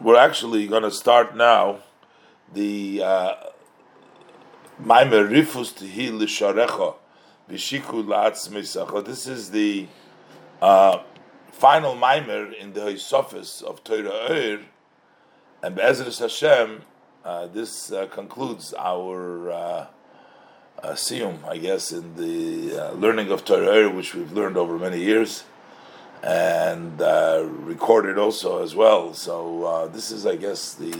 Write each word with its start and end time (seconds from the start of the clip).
we're 0.00 0.16
actually 0.16 0.66
going 0.66 0.82
to 0.82 0.90
start 0.90 1.36
now 1.36 1.80
the 2.54 3.02
uh, 3.02 3.34
Maimer 4.82 5.28
Rifus 5.28 5.74
Tihi 5.74 6.10
Lisharecha 6.10 6.94
Vishiku 7.50 8.04
La'atzmisacha. 8.04 9.04
This 9.04 9.26
is 9.26 9.50
the 9.50 9.86
uh, 10.62 11.00
final 11.52 11.94
Maimer 11.94 12.52
in 12.58 12.72
the 12.72 12.80
Hisofis 12.80 13.62
of 13.62 13.84
Torah 13.84 14.30
Eir, 14.30 14.62
and 15.62 15.76
Be'ezras 15.76 16.18
Hashem, 16.18 16.82
uh, 17.22 17.46
this 17.48 17.92
uh, 17.92 18.06
concludes 18.06 18.72
our 18.78 19.50
uh, 19.50 19.86
uh, 20.82 20.92
siyum, 20.92 21.46
I 21.46 21.58
guess, 21.58 21.92
in 21.92 22.16
the 22.16 22.86
uh, 22.86 22.92
learning 22.92 23.30
of 23.30 23.44
Torah 23.44 23.66
Eir, 23.66 23.94
which 23.94 24.14
we've 24.14 24.32
learned 24.32 24.56
over 24.56 24.78
many 24.78 25.02
years 25.02 25.44
and 26.22 27.00
uh, 27.00 27.46
recorded 27.46 28.18
also 28.18 28.62
as 28.62 28.74
well. 28.74 29.14
So 29.14 29.64
uh, 29.64 29.86
this 29.86 30.10
is, 30.10 30.26
I 30.26 30.36
guess, 30.36 30.74
the 30.74 30.94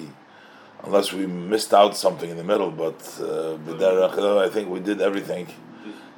unless 0.82 1.12
we 1.12 1.26
missed 1.26 1.74
out 1.74 1.96
something 1.96 2.30
in 2.30 2.36
the 2.36 2.44
middle, 2.44 2.70
but 2.70 3.00
uh, 3.20 4.40
I 4.40 4.48
think 4.48 4.68
we 4.70 4.80
did 4.80 5.00
everything, 5.00 5.48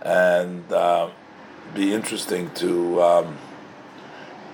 and 0.02 0.70
uh, 0.72 1.10
be 1.74 1.92
interesting 1.92 2.50
to 2.54 3.02
um, 3.02 3.38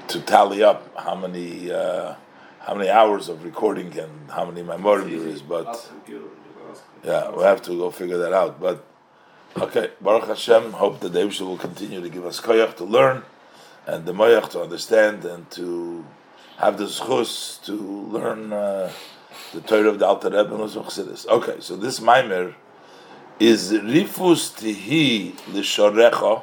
to 0.08 0.20
tally 0.20 0.62
up 0.62 0.90
how 0.96 1.14
many 1.14 1.70
uh, 1.70 2.14
how 2.60 2.74
many 2.74 2.88
hours 2.88 3.28
of 3.28 3.44
recording 3.44 3.98
and 3.98 4.30
how 4.30 4.44
many 4.46 4.62
memory. 4.62 5.40
But 5.46 5.90
yeah, 7.04 7.30
we'll 7.30 7.44
have 7.44 7.62
to 7.62 7.76
go 7.76 7.90
figure 7.90 8.18
that 8.18 8.32
out. 8.32 8.60
But 8.60 8.84
okay, 9.58 9.90
Baruch 10.00 10.28
Hashem. 10.28 10.72
Hope 10.72 11.00
that 11.00 11.12
David 11.12 11.38
will 11.40 11.58
continue 11.58 12.00
to 12.00 12.08
give 12.08 12.24
us 12.24 12.40
koyach 12.40 12.76
to 12.76 12.84
learn 12.84 13.24
and 13.88 14.04
the 14.04 14.12
moyach 14.12 14.50
to 14.50 14.60
understand 14.60 15.24
and 15.24 15.50
to 15.50 16.04
have 16.58 16.76
the 16.76 16.84
zchus 16.84 17.64
to 17.64 17.72
learn 17.72 18.52
uh, 18.52 18.92
the 19.54 19.62
Torah 19.62 19.88
of 19.88 19.98
the 19.98 20.06
Alter 20.06 20.28
Rebbe 20.28 20.54
and 20.54 20.70
Chassidus. 20.70 21.26
Okay, 21.26 21.56
so 21.60 21.74
this 21.74 21.98
mimer 21.98 22.54
is 23.40 23.72
rifus 23.72 24.52
tihi 24.60 25.34
l'shorecha. 25.54 26.42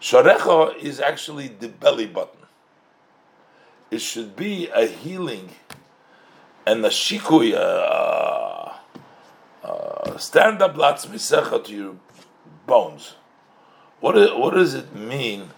Shorecha 0.00 0.76
is 0.78 0.98
actually 0.98 1.46
the 1.46 1.68
belly 1.68 2.06
button. 2.06 2.40
It 3.92 4.00
should 4.00 4.34
be 4.34 4.68
a 4.74 4.86
healing 4.86 5.50
and 6.66 6.84
a 6.84 6.88
shikui, 6.88 7.54
uh, 7.54 8.72
uh, 9.62 10.18
stand 10.18 10.60
up 10.60 10.74
latzmisecha 10.74 11.64
to 11.66 11.72
your 11.72 11.96
bones. 12.66 13.14
What 14.00 14.14
does 14.14 14.74
it 14.74 14.92
mean? 14.92 15.50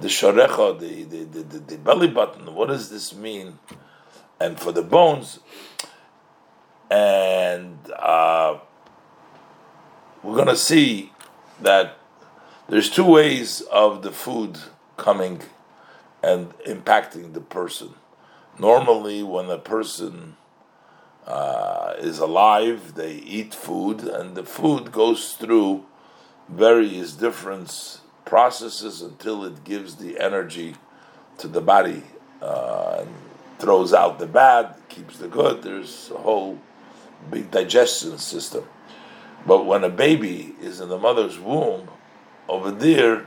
The 0.00 0.08
sharecha, 0.08 0.78
the, 0.78 1.04
the, 1.04 1.24
the, 1.24 1.58
the, 1.58 1.78
belly 1.78 2.08
button, 2.08 2.54
what 2.54 2.68
does 2.68 2.90
this 2.90 3.14
mean? 3.14 3.58
And 4.40 4.58
for 4.58 4.72
the 4.72 4.82
bones, 4.82 5.40
and 6.90 7.78
uh, 7.98 8.58
we're 10.22 10.44
to 10.44 10.56
see 10.56 11.12
that 11.60 11.98
there's 12.68 12.88
two 12.88 13.04
ways 13.04 13.60
of 13.72 14.02
the 14.02 14.10
food 14.10 14.58
coming 14.96 15.42
and 16.22 16.56
impacting 16.60 17.34
the 17.34 17.40
person. 17.40 17.94
Normally, 18.58 19.22
when 19.22 19.48
a 19.50 19.58
person 19.58 20.36
uh, 21.26 21.94
is 21.98 22.18
alive, 22.18 22.94
they 22.94 23.14
eat 23.14 23.54
food, 23.54 24.00
and 24.02 24.34
the 24.34 24.44
food 24.44 24.92
goes 24.92 25.34
through 25.34 25.84
various 26.48 27.12
different 27.12 28.00
processes 28.24 29.02
until 29.02 29.44
it 29.44 29.64
gives 29.64 29.96
the 29.96 30.18
energy 30.18 30.74
to 31.38 31.48
the 31.48 31.60
body 31.60 32.02
uh, 32.42 32.98
and 33.00 33.14
throws 33.58 33.92
out 33.92 34.18
the 34.18 34.26
bad, 34.26 34.74
keeps 34.88 35.18
the 35.18 35.28
good. 35.28 35.62
There's 35.62 36.10
a 36.10 36.18
whole 36.18 36.58
big 37.30 37.50
digestion 37.50 38.18
system. 38.18 38.64
But 39.46 39.64
when 39.64 39.84
a 39.84 39.88
baby 39.88 40.54
is 40.60 40.80
in 40.80 40.88
the 40.88 40.98
mother's 40.98 41.38
womb, 41.38 41.88
over 42.48 42.70
there, 42.70 43.26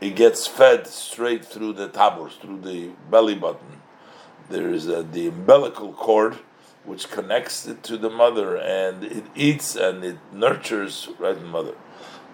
it 0.00 0.16
gets 0.16 0.46
fed 0.46 0.86
straight 0.86 1.44
through 1.44 1.74
the 1.74 1.88
tabors, 1.88 2.34
through 2.40 2.60
the 2.60 2.90
belly 3.10 3.34
button. 3.34 3.80
There 4.48 4.72
is 4.72 4.88
a, 4.88 5.02
the 5.02 5.28
umbilical 5.28 5.92
cord, 5.92 6.38
which 6.84 7.10
connects 7.10 7.66
it 7.66 7.82
to 7.84 7.96
the 7.96 8.10
mother, 8.10 8.56
and 8.56 9.04
it 9.04 9.24
eats 9.34 9.76
and 9.76 10.02
it 10.02 10.16
nurtures 10.32 11.08
right 11.18 11.38
the 11.38 11.46
mother. 11.46 11.74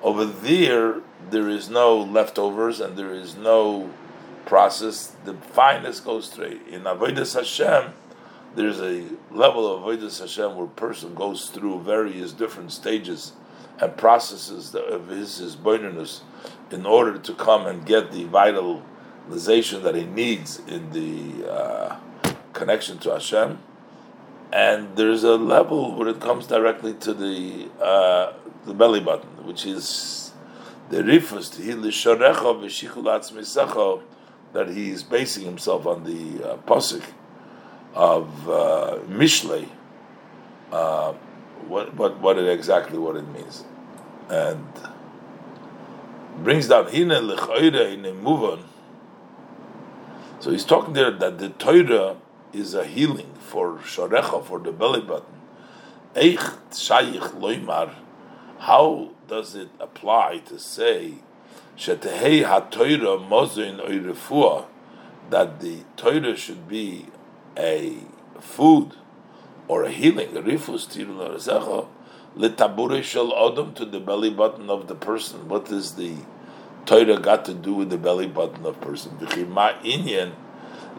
Over 0.02 0.24
there, 0.24 1.00
there 1.30 1.48
is 1.48 1.68
no 1.68 1.98
leftovers 1.98 2.80
and 2.80 2.96
there 2.96 3.14
is 3.14 3.36
no 3.36 3.90
process. 4.44 5.16
The 5.24 5.34
finest 5.34 6.04
goes 6.04 6.30
straight. 6.30 6.60
In 6.68 6.82
Avodah 6.82 7.34
Hashem, 7.34 7.92
there's 8.54 8.80
a 8.80 9.04
level 9.30 9.72
of 9.72 9.82
Avodah 9.82 10.20
Hashem 10.20 10.56
where 10.56 10.66
a 10.66 10.68
person 10.68 11.14
goes 11.14 11.50
through 11.50 11.82
various 11.82 12.32
different 12.32 12.72
stages 12.72 13.32
and 13.80 13.96
processes 13.96 14.74
of 14.74 15.08
his, 15.08 15.38
his 15.38 15.56
in 16.70 16.86
order 16.86 17.18
to 17.18 17.34
come 17.34 17.66
and 17.66 17.84
get 17.84 18.12
the 18.12 18.24
vitalization 18.24 19.82
that 19.82 19.94
he 19.94 20.04
needs 20.04 20.60
in 20.66 20.90
the 20.90 21.50
uh, 21.50 21.96
connection 22.52 22.98
to 22.98 23.10
Hashem. 23.12 23.58
And 24.52 24.96
there's 24.96 25.24
a 25.24 25.36
level 25.36 25.94
where 25.94 26.08
it 26.08 26.20
comes 26.20 26.46
directly 26.46 26.94
to 26.94 27.12
the 27.12 27.68
uh, 27.82 28.32
the 28.64 28.74
belly 28.74 29.00
button, 29.00 29.46
which 29.46 29.66
is 29.66 30.32
the 30.90 30.98
rifus 30.98 31.50
that 34.52 34.68
he 34.68 34.90
is 34.90 35.02
basing 35.02 35.44
himself 35.44 35.86
on 35.86 36.04
the 36.04 36.52
uh, 36.52 36.56
pasuk 36.58 37.02
of 37.94 38.48
uh, 38.48 38.98
Mishlei. 39.08 39.68
Uh, 40.72 41.12
what 41.68 41.94
what 41.94 42.18
what 42.20 42.38
it 42.38 42.48
exactly 42.48 42.98
what 42.98 43.16
it 43.16 43.26
means, 43.28 43.64
and 44.28 44.66
brings 46.38 46.68
down 46.68 46.86
hina 46.86 47.20
lechoira 47.20 47.92
in 47.92 48.04
a 48.04 48.12
So 50.40 50.50
he's 50.50 50.64
talking 50.64 50.92
there 50.92 51.10
that 51.10 51.38
the 51.38 51.48
Torah 51.50 52.16
is 52.56 52.74
a 52.74 52.84
healing 52.84 53.32
for 53.38 53.78
sharecha 53.78 54.44
for 54.44 54.58
the 54.58 54.72
belly 54.72 55.00
button. 55.00 55.34
Eich 56.14 56.58
shayich 56.70 57.40
loimar 57.40 57.94
how 58.58 59.10
does 59.28 59.54
it 59.54 59.68
apply 59.78 60.38
to 60.38 60.58
say 60.58 61.14
that 61.76 62.00
the 65.60 65.84
Torah 65.96 66.36
should 66.36 66.68
be 66.68 67.06
a 67.56 67.96
food 68.40 68.92
or 69.68 69.82
a 69.84 69.90
healing, 69.90 70.28
rifus 70.30 70.86
tirul 70.86 71.88
letabure 72.36 73.02
shel 73.02 73.32
odom 73.32 73.74
to 73.74 73.84
the 73.84 74.00
belly 74.00 74.30
button 74.30 74.70
of 74.70 74.86
the 74.88 74.94
person. 74.94 75.48
What 75.48 75.66
does 75.66 75.96
the 75.96 76.14
Torah 76.86 77.18
got 77.18 77.44
to 77.46 77.54
do 77.54 77.74
with 77.74 77.90
the 77.90 77.98
belly 77.98 78.26
button 78.26 78.64
of 78.64 78.80
person? 78.80 79.18
V'chima 79.20 79.78
inyan 79.82 80.32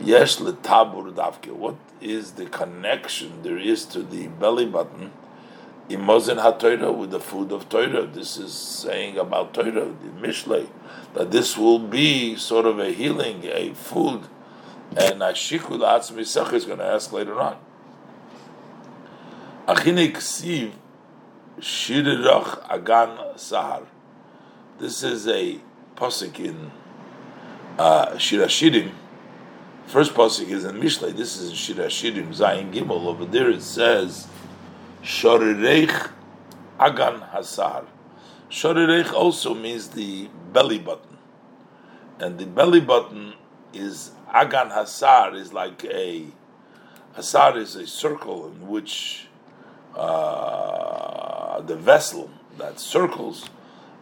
yesh 0.01 0.37
letabur 0.37 1.13
davke. 1.13 1.51
What 1.51 1.75
is 2.01 2.33
the 2.33 2.45
connection 2.45 3.41
there 3.43 3.57
is 3.57 3.85
to 3.85 4.03
the 4.03 4.27
belly 4.27 4.65
button? 4.65 5.11
Imozen 5.89 6.37
HaTorah 6.41 6.95
with 6.95 7.11
the 7.11 7.19
food 7.19 7.51
of 7.53 7.69
Torah. 7.69 8.05
This 8.05 8.37
is 8.37 8.53
saying 8.53 9.17
about 9.17 9.53
Torah, 9.53 9.71
the 9.71 10.27
Mishlei, 10.27 10.67
that 11.13 11.31
this 11.31 11.57
will 11.57 11.79
be 11.79 12.35
sort 12.35 12.65
of 12.65 12.77
a 12.79 12.91
healing, 12.91 13.45
a 13.45 13.73
food. 13.73 14.23
And 14.91 15.21
Ashikul 15.21 15.79
Atzmisach 15.79 16.51
is 16.53 16.65
going 16.65 16.79
to 16.79 16.85
ask 16.85 17.13
later 17.13 17.39
on. 17.39 17.57
Achine 19.67 20.11
Ksiv 20.11 20.71
Shirirach 21.59 22.69
Agan 22.69 23.35
Sahar. 23.35 23.85
This 24.79 25.03
is 25.03 25.27
a 25.27 25.59
pasuk 25.95 26.39
in 26.39 26.71
uh, 27.79 28.11
Shirashirim. 28.11 28.91
First 29.87 30.15
pasuk 30.15 30.49
is 30.49 30.65
in 30.65 30.75
Mishlei. 30.75 31.15
This 31.15 31.37
is 31.37 31.51
in 31.51 31.55
Shirashirim 31.55 32.35
Zayin 32.35 32.73
Gimel. 32.73 33.05
Over 33.05 33.23
there 33.23 33.49
it 33.49 33.61
says. 33.61 34.27
Shorireich 35.01 36.11
Agan 36.77 37.21
Hasar. 37.21 37.85
Shorireich 38.49 39.13
also 39.13 39.53
means 39.53 39.87
the 39.87 40.27
belly 40.51 40.77
button. 40.77 41.17
And 42.19 42.37
the 42.37 42.45
belly 42.45 42.81
button 42.81 43.35
is 43.73 44.11
Agan 44.33 44.71
Hasar 44.71 45.33
is 45.33 45.53
like 45.53 45.85
a 45.85 46.25
Hasar 47.15 47.55
is 47.55 47.77
a 47.77 47.87
circle 47.87 48.47
in 48.47 48.67
which 48.67 49.27
uh, 49.95 51.61
the 51.61 51.77
vessel 51.77 52.29
that 52.57 52.81
circles 52.81 53.49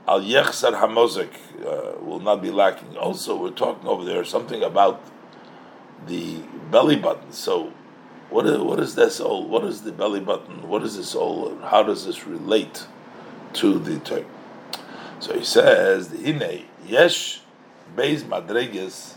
Al 0.08 0.22
Yechsar 0.22 0.80
Hamozek 0.80 1.30
uh, 1.64 2.00
will 2.04 2.20
not 2.20 2.42
be 2.42 2.50
lacking. 2.50 2.98
Also, 2.98 3.36
we're 3.36 3.52
talking 3.52 3.88
over 3.88 4.04
there 4.04 4.26
something 4.26 4.64
about 4.64 5.00
the 6.08 6.40
belly 6.72 6.96
button. 6.96 7.32
So 7.32 7.72
what 8.30 8.46
is, 8.46 8.58
what 8.60 8.80
is 8.80 8.96
this 8.96 9.20
all? 9.20 9.48
What 9.48 9.64
is 9.64 9.82
the 9.82 9.92
belly 9.92 10.20
button? 10.20 10.68
What 10.68 10.84
is 10.84 10.98
this 10.98 11.16
all? 11.16 11.58
How 11.60 11.84
does 11.84 12.06
this 12.06 12.26
relate 12.26 12.88
to 13.54 13.80
the 13.80 14.00
Torah? 14.00 14.26
So 15.20 15.34
he 15.34 15.44
says, 15.44 16.10
"Hine 16.10 16.66
yesh 16.86 17.42
beis 17.96 18.24
madreges 18.24 19.16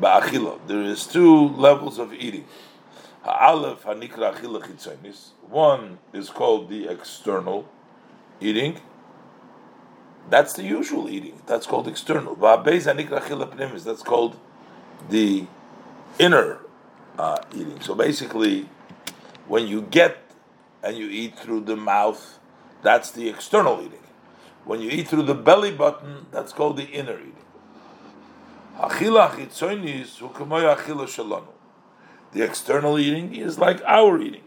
ba'achila." 0.00 0.60
There 0.66 0.82
is 0.82 1.06
two 1.06 1.48
levels 1.48 1.98
of 1.98 2.14
eating. 2.14 2.46
Ha'alef 3.24 3.80
hanikra 3.80 4.34
achila 4.34 4.62
chitzonis. 4.62 5.30
One 5.48 5.98
is 6.12 6.30
called 6.30 6.70
the 6.70 6.88
external 6.88 7.68
eating. 8.40 8.80
That's 10.30 10.52
the 10.52 10.62
usual 10.62 11.08
eating. 11.08 11.40
That's 11.46 11.66
called 11.66 11.88
external. 11.88 12.36
Va'abez 12.36 12.86
hanikra 12.92 13.20
achila 13.20 13.54
pnimis. 13.54 13.84
That's 13.84 14.02
called 14.02 14.38
the 15.10 15.46
inner 16.18 16.60
uh, 17.18 17.38
eating. 17.54 17.80
So 17.80 17.94
basically, 17.94 18.68
when 19.46 19.66
you 19.66 19.82
get 19.82 20.18
and 20.82 20.96
you 20.96 21.08
eat 21.08 21.38
through 21.38 21.62
the 21.62 21.76
mouth, 21.76 22.38
that's 22.82 23.10
the 23.10 23.28
external 23.28 23.80
eating. 23.80 24.04
When 24.64 24.80
you 24.80 24.90
eat 24.90 25.08
through 25.08 25.24
the 25.24 25.34
belly 25.34 25.72
button, 25.72 26.26
that's 26.30 26.52
called 26.52 26.76
the 26.76 26.84
inner 26.84 27.18
eating. 27.18 27.34
The 32.32 32.42
external 32.44 32.98
eating 32.98 33.34
is 33.34 33.58
like 33.58 33.82
our 33.84 34.20
eating. 34.20 34.42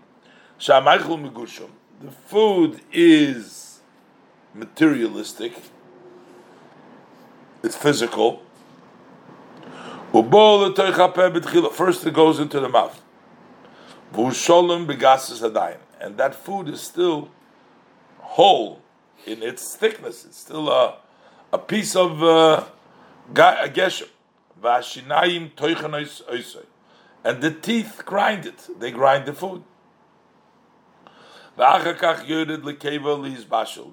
The 2.01 2.11
food 2.11 2.81
is 2.91 3.79
materialistic, 4.53 5.53
it's 7.63 7.75
physical. 7.75 8.43
First 11.71 12.05
it 12.05 12.13
goes 12.13 12.39
into 12.39 12.59
the 12.59 12.69
mouth. 12.69 13.01
And 15.99 16.17
that 16.17 16.35
food 16.35 16.67
is 16.67 16.81
still 16.81 17.29
whole 18.19 18.81
in 19.25 19.41
its 19.43 19.75
thickness. 19.75 20.25
It's 20.25 20.37
still 20.37 20.69
a, 20.69 20.97
a 21.53 21.57
piece 21.57 21.95
of 21.95 22.21
uh, 22.23 22.65
and 27.23 27.41
the 27.41 27.51
teeth 27.51 28.01
grind 28.05 28.45
it. 28.45 28.67
They 28.79 28.91
grind 28.91 29.25
the 29.25 29.33
food. 29.33 29.63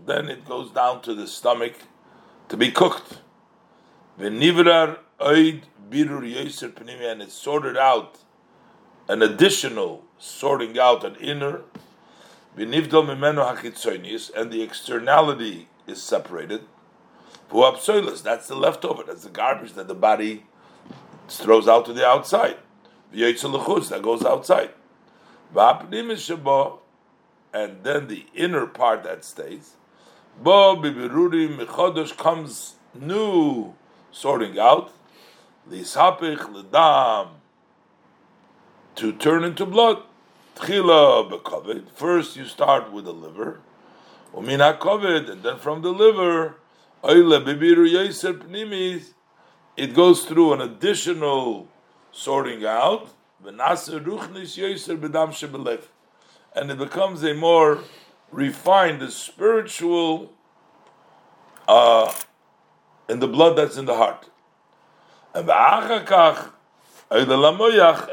Then 0.07 0.29
it 0.29 0.45
goes 0.47 0.71
down 0.71 1.03
to 1.03 1.15
the 1.15 1.27
stomach 1.27 1.75
to 2.49 2.57
be 2.57 2.71
cooked. 2.71 3.19
And 5.21 5.63
it's 7.23 7.35
sorted 7.35 7.77
out, 7.77 8.19
an 9.09 9.23
additional 9.23 10.05
sorting 10.19 10.79
out, 10.79 11.05
an 11.05 11.17
inner. 11.17 11.63
And 12.57 12.73
the 12.73 14.63
externality 14.63 15.69
is 15.87 16.03
separated. 16.03 16.63
That's 17.51 18.49
the 18.49 18.55
leftover. 18.55 19.03
That's 19.07 19.25
the 19.25 19.31
garbage 19.31 19.73
that 19.75 19.89
the 19.89 19.95
body 19.95 20.45
throws 21.29 21.69
out 21.69 21.85
to 21.87 21.93
the 21.93 22.07
outside 22.07 22.57
that 23.13 24.01
goes 24.03 24.25
outside. 24.25 24.71
And 27.55 27.83
then 27.83 28.07
the 28.09 28.27
inner 28.35 28.67
part 28.67 29.03
that 29.05 29.25
stays. 29.25 29.77
comes 32.17 32.75
new 32.95 33.75
sorting 34.11 34.59
out. 34.59 34.93
The 35.69 35.81
sapik 35.81 36.49
laddam 36.51 37.29
to 38.95 39.13
turn 39.13 39.45
into 39.45 39.67
blood. 39.67 40.03
First 41.95 42.37
you 42.37 42.47
start 42.47 42.91
with 42.91 43.05
the 43.05 43.13
liver. 43.13 43.61
and 44.35 44.49
then 44.49 45.59
from 45.59 45.83
the 45.83 45.91
liver, 45.91 46.57
it 49.77 49.95
goes 49.95 50.25
through 50.25 50.55
an 50.55 50.63
additional 50.63 51.69
sorting 52.13 52.65
out, 52.65 53.11
and 53.45 53.61
it 56.71 56.79
becomes 56.79 57.23
a 57.23 57.35
more 57.35 57.79
refined, 58.33 59.03
a 59.03 59.11
spiritual 59.11 60.33
uh, 61.69 62.11
in 63.07 63.21
the 63.21 63.29
blood 63.29 63.57
that's 63.59 63.77
in 63.77 63.85
the 63.85 63.97
heart. 63.97 64.31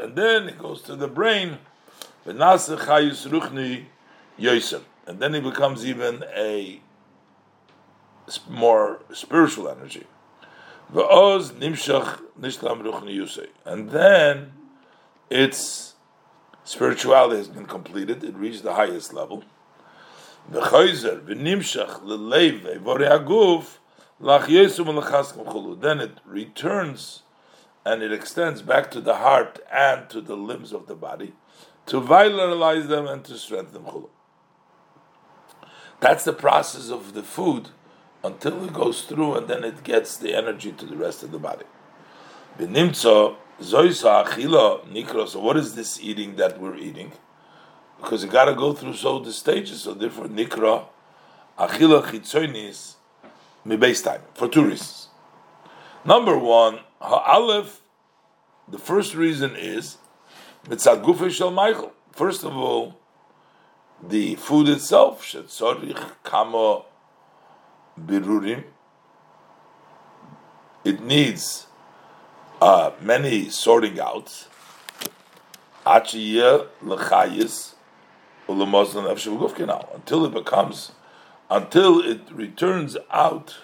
And 0.02 0.14
then 0.16 0.48
it 0.48 0.58
goes 0.58 0.82
to 0.82 0.96
the 0.96 1.08
brain, 1.08 1.58
and 2.24 2.40
then 5.20 5.34
it 5.34 5.42
becomes 5.44 5.86
even 5.86 6.24
a 6.34 6.80
more 8.48 9.00
spiritual 9.12 9.68
energy. 9.68 10.06
And 13.64 13.90
then 13.90 14.52
its 15.30 15.94
spirituality 16.64 17.36
has 17.38 17.48
been 17.48 17.66
completed, 17.66 18.24
it 18.24 18.34
reached 18.36 18.62
the 18.62 18.74
highest 18.74 19.12
level. 19.12 19.44
Then 24.18 26.00
it 26.00 26.18
returns 26.24 27.22
and 27.84 28.02
it 28.02 28.12
extends 28.12 28.62
back 28.62 28.90
to 28.90 29.00
the 29.00 29.16
heart 29.16 29.60
and 29.70 30.08
to 30.10 30.20
the 30.20 30.36
limbs 30.36 30.72
of 30.72 30.86
the 30.86 30.94
body 30.94 31.34
to 31.86 32.00
vitalize 32.00 32.88
them 32.88 33.06
and 33.06 33.24
to 33.24 33.38
strengthen 33.38 33.84
them. 33.84 34.06
That's 36.00 36.24
the 36.24 36.32
process 36.32 36.90
of 36.90 37.14
the 37.14 37.22
food 37.22 37.68
until 38.24 38.64
it 38.64 38.72
goes 38.72 39.02
through 39.02 39.34
and 39.34 39.48
then 39.48 39.62
it 39.64 39.84
gets 39.84 40.16
the 40.16 40.34
energy 40.34 40.72
to 40.72 40.84
the 40.84 40.96
rest 40.96 41.22
of 41.22 41.30
the 41.30 41.38
body. 41.38 41.66
So 42.94 43.36
what 45.40 45.56
is 45.56 45.74
this 45.74 46.00
eating 46.00 46.36
that 46.36 46.60
we're 46.60 46.76
eating? 46.76 47.12
Because 48.00 48.24
you 48.24 48.30
got 48.30 48.46
to 48.46 48.54
go 48.54 48.72
through 48.72 48.94
so 48.94 49.18
the 49.18 49.32
stages. 49.32 49.82
So 49.82 49.94
therefore, 49.94 50.26
nikra 50.26 50.86
achila 51.58 52.02
chitzonis 52.02 52.95
base 53.74 54.02
time 54.02 54.20
for 54.34 54.46
two 54.46 54.64
reasons. 54.64 55.08
Number 56.04 56.38
one, 56.38 56.78
ha'alef. 57.00 57.80
The 58.68 58.78
first 58.78 59.16
reason 59.16 59.56
is 59.56 59.98
mitzad 60.68 61.02
gufei 61.04 61.32
shel 61.32 61.50
maychel. 61.50 61.90
First 62.12 62.44
of 62.44 62.56
all, 62.56 62.96
the 64.00 64.36
food 64.36 64.68
itself 64.68 65.24
should 65.24 65.46
sorich 65.46 66.00
kamo 66.22 66.84
birurim. 68.00 68.62
It 70.84 71.02
needs 71.02 71.66
uh, 72.62 72.92
many 73.00 73.48
sorting 73.48 73.98
outs. 73.98 74.48
Until 75.84 76.16
it 80.24 80.32
becomes, 80.32 80.92
until 81.50 82.00
it 82.00 82.20
returns 82.32 82.96
out, 83.10 83.56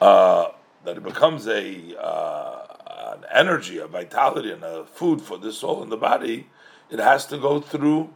uh, 0.00 0.48
that 0.84 0.96
it 0.96 1.02
becomes 1.02 1.46
a 1.46 1.96
uh, 2.00 2.72
an 3.14 3.24
energy, 3.32 3.78
a 3.78 3.86
vitality, 3.86 4.50
and 4.50 4.62
a 4.64 4.84
food 4.84 5.20
for 5.20 5.38
the 5.38 5.52
soul 5.52 5.82
and 5.82 5.92
the 5.92 5.96
body, 5.96 6.48
it 6.90 6.98
has 6.98 7.26
to 7.26 7.38
go 7.38 7.60
through 7.60 8.12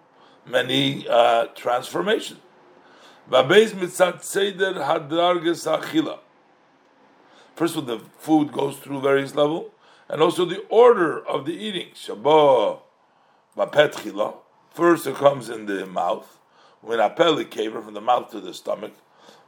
many 0.47 1.07
uh, 1.09 1.47
transformations. 1.55 2.41
First, 7.57 7.77
when 7.77 7.87
the 7.87 8.01
food 8.19 8.53
goes 8.53 8.77
through 8.79 9.01
various 9.01 9.35
levels, 9.35 9.71
and 10.09 10.23
also 10.23 10.45
the 10.45 10.65
order 10.69 11.27
of 11.27 11.45
the 11.47 11.53
eating. 11.53 11.89
First, 14.71 15.07
it 15.07 15.15
comes 15.17 15.49
in 15.49 15.67
the 15.67 15.87
mouth. 15.87 16.39
When 16.81 17.01
a 17.01 17.11
apel 17.11 17.51
came 17.51 17.73
from 17.73 17.95
the 17.95 18.01
mouth 18.01 18.31
to 18.31 18.41
the 18.41 18.55
stomach. 18.55 18.93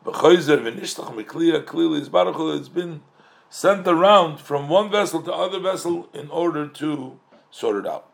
Clearly, 0.04 1.98
is 1.98 2.10
it's 2.12 2.68
been 2.68 3.02
sent 3.50 3.86
around 3.86 4.38
from 4.38 4.68
one 4.68 4.90
vessel 4.90 5.22
to 5.22 5.32
other 5.32 5.60
vessel 5.60 6.08
in 6.14 6.30
order 6.30 6.68
to 6.68 7.18
sort 7.50 7.76
it 7.76 7.86
out. 7.86 8.10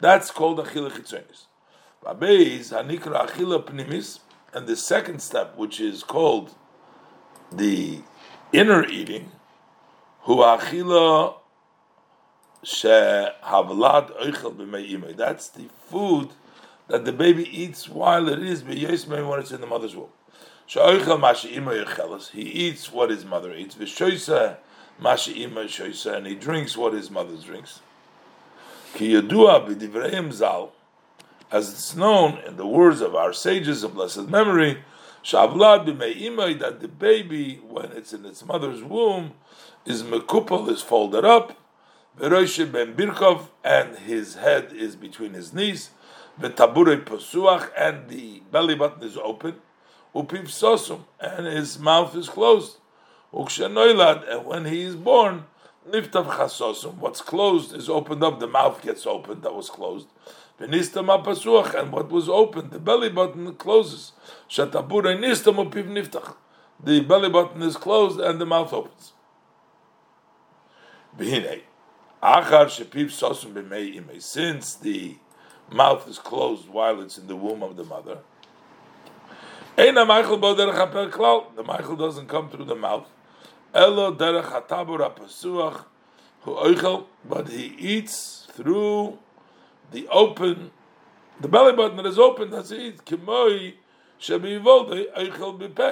That's 0.00 0.30
called 0.30 0.58
achila 0.58 0.90
chitzonis. 0.90 1.46
achila 2.04 3.64
pnimis. 3.64 4.20
And 4.52 4.66
the 4.66 4.76
second 4.76 5.20
step, 5.20 5.56
which 5.56 5.80
is 5.80 6.04
called 6.04 6.54
the 7.50 8.02
inner 8.52 8.84
eating, 8.84 9.32
hu 10.20 10.36
achila 10.36 11.34
oichel 12.64 15.16
That's 15.16 15.48
the 15.48 15.68
food 15.88 16.30
that 16.88 17.04
the 17.04 17.12
baby 17.12 17.48
eats 17.50 17.88
while 17.88 18.28
it 18.28 18.42
is 18.42 18.62
when 18.62 19.40
it's 19.40 19.52
in 19.52 19.60
the 19.60 19.66
mother's 19.66 19.96
womb. 19.96 20.10
He 20.66 22.42
eats 22.42 22.92
what 22.92 23.10
his 23.10 23.24
mother 23.24 23.54
eats. 23.54 23.76
And 23.76 23.86
he 26.26 26.34
drinks 26.34 26.76
what 26.76 26.92
his 26.92 27.10
mother 27.10 27.36
drinks 27.36 27.80
as 31.50 31.72
it's 31.72 31.96
known 31.96 32.38
in 32.46 32.56
the 32.56 32.66
words 32.66 33.00
of 33.00 33.14
our 33.14 33.32
sages 33.32 33.82
of 33.82 33.94
blessed 33.94 34.28
memory, 34.28 34.78
that 35.22 36.76
the 36.80 36.88
baby, 36.88 37.60
when 37.68 37.92
it's 37.92 38.12
in 38.12 38.24
its 38.24 38.44
mother's 38.44 38.82
womb, 38.82 39.32
is 39.84 40.04
mekupal, 40.04 40.68
is 40.68 40.80
folded 40.80 41.24
up, 41.24 41.58
and 42.20 43.98
his 43.98 44.34
head 44.36 44.72
is 44.72 44.96
between 44.96 45.32
his 45.32 45.52
knees. 45.52 45.90
V'tabure 46.40 47.04
pasuach, 47.04 47.70
and 47.76 48.08
the 48.08 48.42
belly 48.50 48.74
button 48.74 49.02
is 49.02 49.16
open. 49.16 49.60
Upiv 50.14 50.48
sosum, 50.48 51.04
and 51.20 51.46
his 51.46 51.78
mouth 51.78 52.14
is 52.16 52.28
closed. 52.28 52.78
Ukshenoilad, 53.32 54.28
and 54.30 54.44
when 54.44 54.64
he 54.66 54.82
is 54.82 54.96
born, 54.96 55.46
niftav 55.88 56.26
chasosum, 56.26 56.96
what's 56.98 57.20
closed 57.20 57.74
is 57.74 57.88
opened 57.88 58.22
up, 58.22 58.38
the 58.40 58.46
mouth 58.46 58.80
gets 58.82 59.06
opened, 59.06 59.42
that 59.42 59.54
was 59.54 59.68
closed. 59.70 60.08
V'nistam 60.60 61.06
apasuach, 61.06 61.74
and 61.74 61.92
what 61.92 62.10
was 62.10 62.28
opened, 62.28 62.70
the 62.70 62.78
belly 62.78 63.08
button 63.08 63.54
closes. 63.54 64.12
Shatabure 64.48 65.16
nistam 65.18 65.56
upiv 65.56 65.86
niftach. 65.88 66.36
The 66.82 67.00
belly 67.00 67.28
button 67.30 67.62
is 67.62 67.76
closed 67.76 68.18
and 68.18 68.40
the 68.40 68.46
mouth 68.46 68.72
opens. 68.72 69.12
Since 74.18 74.74
the 74.74 75.16
mouth 75.74 76.08
is 76.08 76.18
closed 76.18 76.68
while 76.68 77.02
it's 77.02 77.18
in 77.18 77.26
the 77.26 77.36
womb 77.36 77.62
of 77.62 77.76
the 77.76 77.84
mother, 77.84 78.18
the 79.76 79.82
maychel 79.82 80.38
doesn't 81.98 82.28
come 82.28 82.48
through 82.48 82.64
the 82.64 82.76
mouth. 82.76 83.08
But 87.28 87.48
he 87.48 87.74
eats 87.78 88.46
through 88.52 89.18
the 89.90 90.06
open, 90.08 90.70
the 91.40 91.48
belly 91.48 91.72
button 91.72 91.96
that 91.96 92.06
is 92.06 92.18
open. 92.18 92.50
That's 92.50 92.70
it. 92.70 93.04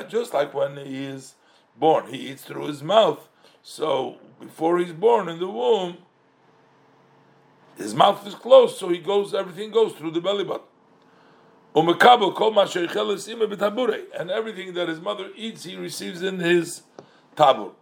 Just 0.09 0.35
like 0.35 0.55
when 0.55 0.77
he 0.77 1.05
is 1.05 1.35
born, 1.77 2.07
he 2.07 2.31
eats 2.31 2.45
through 2.45 2.69
his 2.69 2.83
mouth. 2.85 3.29
So 3.65 4.19
before 4.41 4.79
he's 4.79 4.93
born 4.93 5.29
in 5.29 5.41
the 5.41 5.49
womb, 5.49 5.99
his 7.83 7.95
mouth 7.95 8.27
is 8.27 8.35
closed, 8.35 8.77
so 8.79 8.89
he 8.89 8.99
goes. 8.99 9.35
Everything 9.35 9.71
goes 9.71 9.93
through 9.93 10.13
the 10.13 10.21
belly 10.21 10.45
button. 10.45 10.67
And 14.19 14.31
everything 14.31 14.75
that 14.75 14.89
his 14.89 15.01
mother 15.01 15.31
eats, 15.37 15.65
he 15.65 15.77
receives 15.77 16.23
in 16.23 16.39
his 16.39 16.83
tabur. 17.37 17.73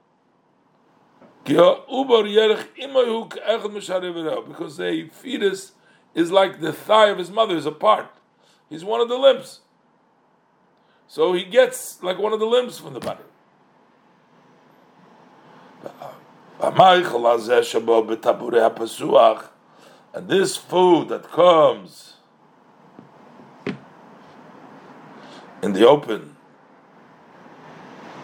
Because 4.47 4.80
a 4.80 5.09
fetus 5.09 5.73
is 6.14 6.30
like 6.30 6.61
the 6.61 6.73
thigh 6.73 7.09
of 7.09 7.19
his 7.19 7.30
mother 7.30 7.57
is 7.57 7.66
a 7.66 7.73
part. 7.73 8.07
He's 8.69 8.85
one 8.85 9.00
of 9.00 9.09
the 9.09 9.16
limbs. 9.19 9.61
So 11.09 11.33
he 11.33 11.45
gets 11.45 12.00
like 12.02 12.19
one 12.19 12.33
of 12.33 12.38
the 12.38 12.47
limbs 12.47 12.78
from 12.78 12.95
the 12.95 13.00
body. 13.00 13.25
And 20.12 20.29
this 20.29 20.57
food 20.57 21.09
that 21.11 21.31
comes 21.31 22.14
in 25.62 25.73
the 25.73 25.87
open, 25.87 26.37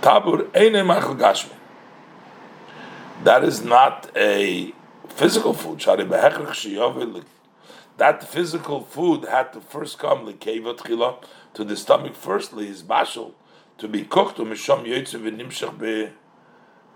tabur 0.00 0.50
gashmi. 0.52 1.52
That 3.22 3.44
is 3.44 3.62
not 3.62 4.10
a 4.16 4.72
physical 5.08 5.52
food. 5.54 5.80
That 7.98 8.28
physical 8.28 8.80
food 8.82 9.24
had 9.24 9.52
to 9.52 9.60
first 9.60 9.98
come 9.98 10.26
to 10.26 11.64
the 11.64 11.76
stomach. 11.76 12.14
Firstly, 12.14 12.68
is 12.68 12.82
bashal 12.82 13.32
to 13.78 13.86
be 13.88 14.02
cooked 14.02 14.40
um, 14.40 14.52
to 14.54 15.18
be 15.18 16.10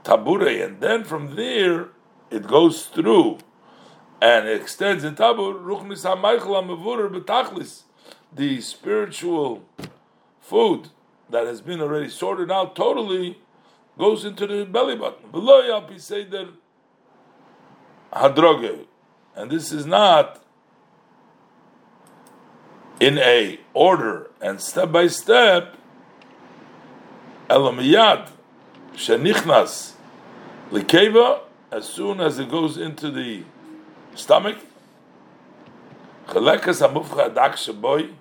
tabure, 0.04 0.64
and 0.64 0.80
then 0.80 1.04
from 1.04 1.36
there 1.36 1.88
it 2.30 2.46
goes 2.46 2.86
through 2.86 3.38
and 4.20 4.46
it 4.46 4.60
extends 4.60 5.04
in 5.04 5.14
tabur 5.14 5.54
ruchnis 5.54 6.04
betachlis, 6.04 7.82
the 8.34 8.60
spiritual 8.60 9.64
food 10.40 10.88
that 11.30 11.46
has 11.46 11.60
been 11.60 11.80
already 11.80 12.08
sorted 12.08 12.50
out 12.50 12.76
totally 12.76 13.38
goes 13.98 14.24
into 14.24 14.46
the 14.46 14.64
belly 14.64 14.96
button. 14.96 15.30
Below 15.30 15.88
say 15.96 16.24
that 16.24 16.48
hadroge, 18.12 18.86
and 19.34 19.50
this 19.50 19.72
is 19.72 19.86
not 19.86 20.42
in 22.98 23.18
a 23.18 23.58
order 23.72 24.30
and 24.40 24.60
step 24.60 24.92
by 24.92 25.06
step. 25.06 25.76
Elamiyad 27.48 28.30
shenichnas 28.94 29.92
likeva 30.70 31.40
as 31.72 31.88
soon 31.88 32.20
as 32.20 32.38
it 32.38 32.50
goes 32.50 32.76
into 32.76 33.10
the 33.10 33.44
stomach. 34.20 34.58
Chalekas 36.28 36.86
hamufcha 36.86 37.34
adak 37.34 37.54
shaboy 37.54 38.12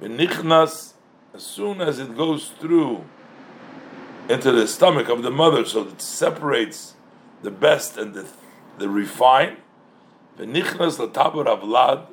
v'nichnas 0.00 0.94
as 1.34 1.42
soon 1.42 1.80
as 1.80 1.98
it 1.98 2.16
goes 2.16 2.48
through 2.58 3.04
into 4.28 4.50
the 4.52 4.66
stomach 4.66 5.08
of 5.08 5.22
the 5.22 5.30
mother, 5.30 5.64
so 5.64 5.88
it 5.88 6.00
separates 6.00 6.94
the 7.42 7.50
best 7.50 7.96
and 7.96 8.14
the 8.14 8.26
the 8.78 8.88
refined. 8.88 9.56
V'nichnas 10.38 10.98
l'tabur 10.98 11.44
avlad 11.44 12.06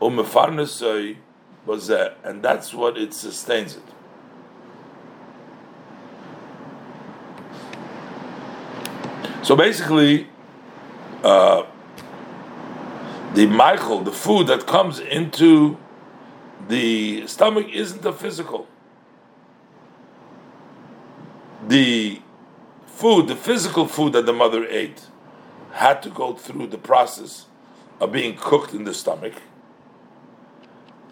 umefarnesoi 0.00 1.16
bazeh, 1.66 2.14
and 2.22 2.42
that's 2.42 2.72
what 2.72 2.96
it 2.96 3.12
sustains 3.14 3.76
it. 3.76 3.82
So 9.42 9.54
basically, 9.56 10.28
the 11.24 11.66
maychel, 13.46 14.04
the 14.04 14.12
food 14.12 14.46
that 14.48 14.66
comes 14.66 14.98
into 15.00 15.78
the 16.68 17.26
stomach, 17.26 17.68
isn't 17.72 18.02
the 18.02 18.12
physical. 18.12 18.66
The 21.66 22.20
food, 22.86 23.28
the 23.28 23.36
physical 23.36 23.86
food 23.86 24.12
that 24.12 24.26
the 24.26 24.32
mother 24.32 24.66
ate, 24.66 25.06
had 25.72 26.02
to 26.02 26.10
go 26.10 26.34
through 26.34 26.66
the 26.68 26.78
process 26.78 27.46
of 28.00 28.12
being 28.12 28.36
cooked 28.36 28.74
in 28.74 28.84
the 28.84 28.94
stomach. 28.94 29.34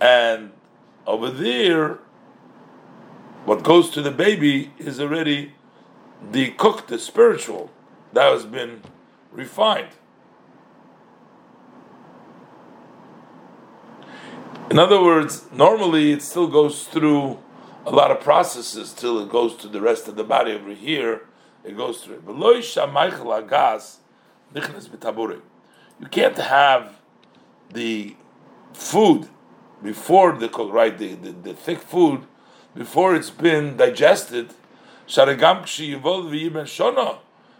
And 0.01 0.53
over 1.07 1.31
there, 1.31 1.99
what 3.45 3.63
goes 3.63 3.91
to 3.91 4.03
the 4.03 4.11
baby 4.11 4.73
is 4.79 5.01
already 5.01 5.55
the 6.31 6.51
cooked, 6.51 6.89
the 6.89 6.99
spiritual 6.99 7.71
that 8.13 8.31
has 8.31 8.45
been 8.45 8.83
refined. 9.33 9.89
In 14.73 14.79
other 14.79 15.03
words, 15.03 15.45
normally 15.53 16.13
it 16.13 16.23
still 16.23 16.47
goes 16.47 16.85
through 16.85 17.39
a 17.85 17.91
lot 17.91 18.11
of 18.11 18.21
processes 18.21 18.95
till 18.95 19.21
it 19.21 19.29
goes 19.29 19.55
to 19.57 19.69
the 19.69 19.83
rest 19.83 20.09
of 20.09 20.17
the 20.17 20.25
body. 20.25 20.53
Over 20.53 20.73
here, 20.73 21.27
it 21.63 21.77
goes 21.77 22.01
through 22.01 22.15
it. 22.15 22.25
You 26.01 26.07
can't 26.07 26.39
have 26.39 26.99
the 27.71 28.17
food 28.73 29.29
before 29.83 30.39
the 30.39 30.49
right? 30.49 30.97
The, 30.97 31.17
the, 31.17 31.33
the 31.33 31.53
thick 31.53 31.81
food 31.81 32.27
before 32.75 33.15
it's 33.15 33.29
been 33.29 33.77
digested 33.77 34.55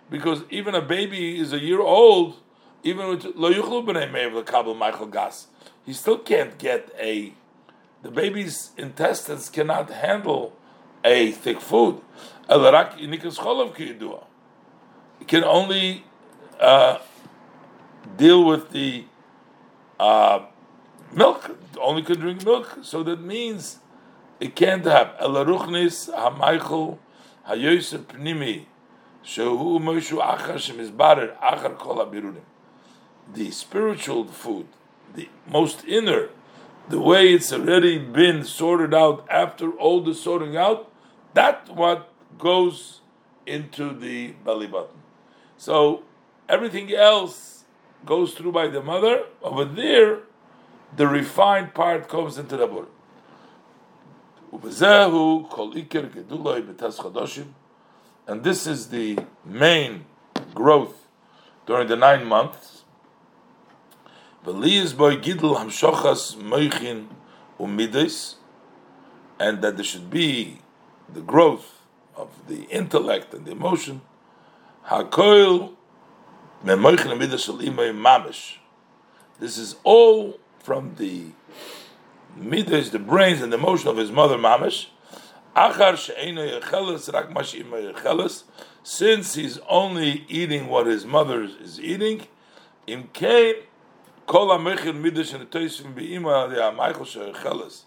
because 0.09 0.45
even 0.49 0.75
a 0.75 0.81
baby 0.81 1.39
is 1.39 1.53
a 1.53 1.61
year 1.61 1.83
old, 1.83 2.37
even 2.83 3.09
with 3.09 3.25
gas, 5.13 5.49
he 5.85 5.93
still 5.93 6.19
can't 6.19 6.57
get 6.59 6.91
a. 6.99 7.35
The 8.03 8.11
baby's 8.11 8.73
intestines 8.77 9.49
cannot 9.49 9.91
handle 9.91 10.57
a 11.05 11.31
thick 11.33 11.61
food. 11.61 12.01
It 12.49 13.61
can 15.29 15.45
only 15.45 16.05
uh, 16.59 16.99
deal 18.17 18.45
with 18.45 18.71
the 18.71 19.05
uh, 20.01 20.41
milk. 21.13 21.57
Only 21.81 22.03
can 22.03 22.19
drink 22.19 22.45
milk. 22.45 22.79
So 22.83 23.05
that 23.05 23.21
means 23.21 23.79
it 24.41 24.57
can't 24.57 24.85
have 24.85 25.15
elaruchnis 25.21 26.13
hamaychel 26.13 26.99
hayosef 27.47 28.03
pnimi 28.05 28.67
the 29.25 29.31
spiritual 33.51 34.27
food, 34.27 34.67
the 35.15 35.29
most 35.47 35.85
inner, 35.85 36.31
the 36.89 37.01
way 37.01 37.33
it's 37.33 37.53
already 37.53 37.99
been 37.99 38.45
sorted 38.45 38.95
out 38.95 39.27
after 39.31 39.71
all 39.73 40.03
the 40.03 40.15
sorting 40.15 40.57
out, 40.57 40.91
that's 41.35 41.71
what 41.71 42.13
goes 42.39 43.01
into 43.47 43.93
the 43.93 44.33
belly 44.45 44.67
button. 44.67 44.97
So 45.57 46.03
everything 46.49 46.93
else 46.93 47.65
goes 48.05 48.35
through 48.35 48.53
by 48.53 48.69
the 48.69 48.83
mother. 48.83 49.25
Over 49.43 49.65
there, 49.65 50.21
the 50.97 51.07
refined 51.07 51.75
part 51.75 52.09
comes 52.09 52.39
into 52.39 52.57
the 52.57 52.67
body. 52.67 52.89
And 58.27 58.45
this 58.45 58.67
is 58.67 58.89
the 58.89 59.19
main 59.45 60.05
growth 60.55 61.07
during 61.67 61.89
the 61.89 61.97
nine 61.97 62.27
months. 62.27 62.82
Boy 64.45 65.17
gidl 65.17 65.57
hamshochas 65.57 66.37
moichin 66.37 67.07
umides, 67.61 68.37
and 69.39 69.63
that 69.63 69.77
there 69.77 69.85
should 69.85 70.11
be 70.11 70.59
the 71.13 71.21
growth 71.21 71.83
of 72.17 72.29
the 72.49 72.65
intellect 72.65 73.33
and 73.35 73.47
the 73.47 73.53
emotion. 73.53 74.01
Hakoil 74.89 75.75
memoichin 76.65 77.17
umides 77.17 77.45
shel 77.45 77.59
mamish. 77.59 78.57
This 79.39 79.59
is 79.59 79.77
all 79.85 80.39
from 80.59 80.97
the 80.97 81.27
midas, 82.37 82.91
the 82.91 82.99
brains 82.99 83.43
and 83.43 83.53
the 83.53 83.59
emotion 83.59 83.89
of 83.89 83.97
his 83.97 84.11
mother 84.11 84.39
mamish. 84.39 84.89
Since 88.85 89.35
he's 89.35 89.59
only 89.69 90.25
eating 90.29 90.67
what 90.69 90.87
his 90.87 91.05
mother 91.05 91.43
is 91.43 91.79
eating, 91.79 92.27
im 92.87 93.09
be'ima 95.95 96.49
le'amaychel 96.49 97.07
she'echeles 97.07 97.85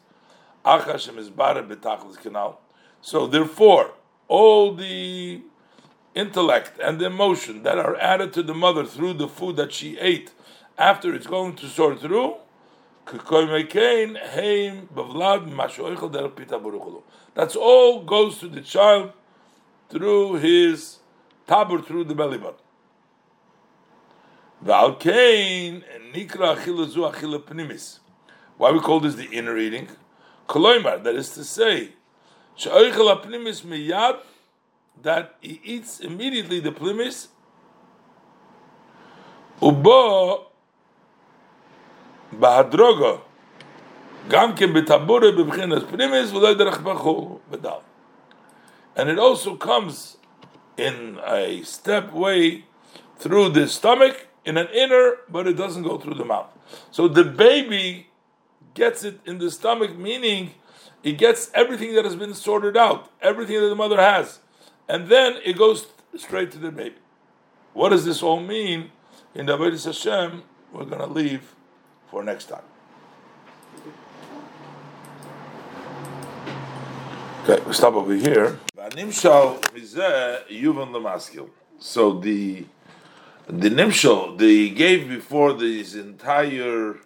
acha 0.65 0.99
she'mizbare 0.99 1.67
betachlis. 1.67 2.55
So 3.01 3.27
therefore, 3.27 3.91
all 4.27 4.73
the 4.73 5.41
intellect 6.15 6.79
and 6.79 6.99
the 6.99 7.05
emotion 7.05 7.63
that 7.63 7.77
are 7.77 7.95
added 7.97 8.33
to 8.33 8.43
the 8.43 8.53
mother 8.53 8.85
through 8.85 9.13
the 9.13 9.27
food 9.27 9.57
that 9.57 9.73
she 9.73 9.97
ate 9.99 10.31
after 10.77 11.13
it's 11.13 11.27
going 11.27 11.55
to 11.55 11.67
sort 11.67 11.99
through, 11.99 12.35
that's 17.35 17.55
all 17.55 18.03
goes 18.03 18.39
to 18.39 18.47
the 18.47 18.61
child 18.61 19.11
through 19.89 20.33
his 20.35 20.97
tabur 21.47 21.85
through 21.85 22.03
the 22.03 22.15
belly 22.15 22.39
button. 22.39 22.64
V'alkein 24.65 25.83
nikra 26.13 26.55
achila 26.55 26.87
zu 26.89 27.01
achila 27.01 27.39
pnimis. 27.39 27.99
Why 28.57 28.71
we 28.71 28.79
call 28.79 28.99
this 28.99 29.15
the 29.15 29.25
inner 29.25 29.57
eating? 29.57 29.87
Koloimar, 30.49 31.03
that 31.03 31.15
is 31.15 31.29
to 31.35 31.43
say, 31.43 31.89
she'oichel 32.55 33.23
pnimis 33.23 33.63
miyad, 33.63 34.19
that 35.03 35.35
he 35.41 35.59
eats 35.63 35.99
immediately 35.99 36.59
the 36.59 36.71
plimis, 36.71 37.27
ubo 39.61 40.45
gam 44.29 44.55
ken 44.55 44.73
betabure 44.73 45.31
bebchinas 45.31 45.83
pnimis, 45.85 46.31
v'loy 46.31 46.55
derech 46.55 46.81
bachol, 46.81 47.39
v'dal. 47.51 47.81
And 48.95 49.09
it 49.09 49.19
also 49.19 49.55
comes 49.55 50.17
in 50.77 51.19
a 51.25 51.61
step 51.63 52.11
way 52.13 52.65
through 53.17 53.49
the 53.49 53.67
stomach 53.67 54.27
in 54.45 54.57
an 54.57 54.67
inner, 54.67 55.17
but 55.29 55.47
it 55.47 55.53
doesn't 55.57 55.83
go 55.83 55.97
through 55.97 56.15
the 56.15 56.25
mouth. 56.25 56.47
So 56.91 57.07
the 57.07 57.23
baby 57.23 58.07
gets 58.73 59.03
it 59.03 59.19
in 59.25 59.39
the 59.39 59.49
stomach, 59.49 59.97
meaning 59.97 60.51
it 61.03 61.17
gets 61.17 61.51
everything 61.53 61.95
that 61.95 62.05
has 62.05 62.15
been 62.15 62.33
sorted 62.33 62.77
out, 62.77 63.09
everything 63.21 63.59
that 63.59 63.69
the 63.69 63.75
mother 63.75 63.97
has, 63.97 64.39
and 64.87 65.07
then 65.07 65.37
it 65.43 65.57
goes 65.57 65.87
straight 66.15 66.51
to 66.51 66.57
the 66.57 66.71
baby. 66.71 66.95
What 67.73 67.89
does 67.89 68.05
this 68.05 68.23
all 68.23 68.39
mean? 68.39 68.91
In 69.33 69.47
the 69.47 69.57
Avodah 69.57 69.83
Hashem, 69.83 70.43
we're 70.71 70.85
going 70.85 71.01
to 71.01 71.07
leave 71.07 71.55
for 72.09 72.23
next 72.23 72.45
time. 72.45 72.63
Okay, 77.43 77.61
we 77.65 77.73
stop 77.73 77.93
over 77.93 78.13
here. 78.15 78.59
So 81.77 82.19
the 82.19 82.65
the 83.47 83.69
nimshal 83.69 84.37
they 84.39 84.69
gave 84.69 85.07
before 85.07 85.53
this 85.53 85.93
entire 85.93 86.97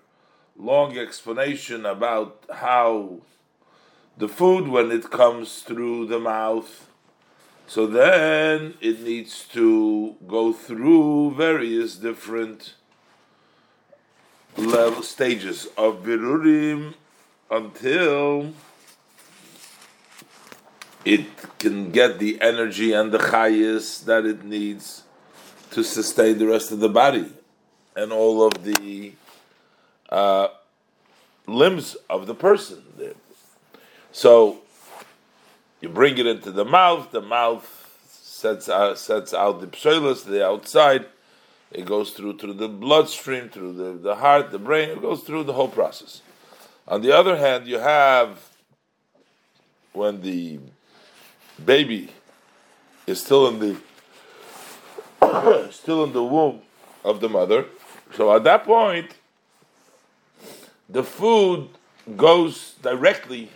long 0.56 0.98
explanation 0.98 1.86
about 1.86 2.46
how 2.54 3.20
the 4.18 4.28
food 4.28 4.68
when 4.68 4.90
it 4.92 5.10
comes 5.10 5.62
through 5.64 6.06
the 6.06 6.20
mouth, 6.20 6.90
so 7.68 7.86
then 7.86 8.74
it 8.80 9.02
needs 9.02 9.46
to 9.50 10.16
go 10.28 10.54
through 10.54 11.36
various 11.36 11.98
different 11.98 12.76
level 14.56 15.04
stages 15.04 15.68
of 15.78 16.04
birurim 16.04 16.94
until 17.52 18.54
it 21.04 21.26
can 21.60 21.92
get 21.92 22.20
the 22.20 22.42
energy 22.42 22.94
and 22.94 23.12
the 23.12 23.18
chayis 23.18 24.06
that 24.06 24.26
it 24.26 24.44
needs 24.44 25.04
to 25.72 25.84
sustain 25.84 26.38
the 26.38 26.48
rest 26.48 26.72
of 26.72 26.80
the 26.80 26.90
body 26.90 27.26
and 27.96 28.12
all 28.12 28.46
of 28.46 28.64
the 28.64 29.14
uh, 30.10 30.48
limbs 31.48 31.96
of 32.10 32.28
the 32.28 32.36
person. 32.36 32.84
So 34.12 34.60
you 35.82 35.90
bring 35.90 36.18
it 36.18 36.26
into 36.26 36.52
the 36.52 36.66
mouth. 36.66 37.12
The 37.12 37.22
mouth 37.22 37.66
sets 38.10 38.70
out, 38.70 38.98
sets 38.98 39.34
out 39.34 39.62
the 39.62 39.68
psoilus, 39.68 40.26
the 40.26 40.46
outside. 40.46 41.06
It 41.72 41.86
goes 41.86 42.12
through 42.12 42.38
through 42.38 42.54
the 42.54 42.68
bloodstream, 42.68 43.50
through 43.50 43.74
the, 43.74 43.92
the 43.92 44.16
heart, 44.16 44.52
the 44.52 44.60
brain. 44.60 44.90
It 44.90 45.02
goes 45.02 45.22
through 45.22 45.44
the 45.44 45.54
whole 45.54 45.68
process. 45.68 46.22
On 46.88 47.02
the 47.02 47.16
other 47.16 47.38
hand, 47.38 47.68
you 47.68 47.78
have 47.78 48.50
when 49.94 50.22
the 50.22 50.60
baby 51.64 52.10
is 53.06 53.22
still 53.22 53.48
in 53.48 53.60
the 53.60 53.78
still 55.72 56.04
in 56.04 56.14
the 56.14 56.24
womb 56.24 56.62
of 57.04 57.20
the 57.20 57.30
mother. 57.30 57.66
So 58.16 58.36
at 58.36 58.44
that 58.44 58.66
point, 58.66 59.12
the 60.88 61.04
food 61.04 61.70
goes 62.16 62.76
directly 62.82 63.52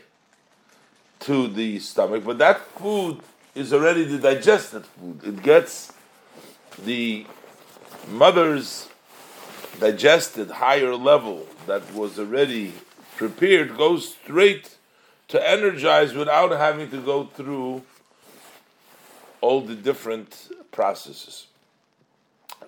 to 1.21 1.47
the 1.47 1.79
stomach, 1.79 2.23
but 2.23 2.37
that 2.37 2.61
food 2.77 3.19
is 3.55 3.73
already 3.73 4.03
the 4.03 4.17
digested 4.17 4.85
food. 4.85 5.21
It 5.23 5.41
gets 5.41 5.91
the 6.83 7.25
mother's 8.09 8.89
digested 9.79 10.51
higher 10.51 10.95
level 10.95 11.47
that 11.65 11.93
was 11.93 12.19
already 12.19 12.73
prepared 13.15 13.77
goes 13.77 14.15
straight 14.15 14.77
to 15.29 15.49
energize 15.49 16.13
without 16.13 16.51
having 16.51 16.89
to 16.91 16.97
go 17.01 17.25
through 17.25 17.81
all 19.41 19.61
the 19.61 19.75
different 19.75 20.49
processes. 20.71 21.47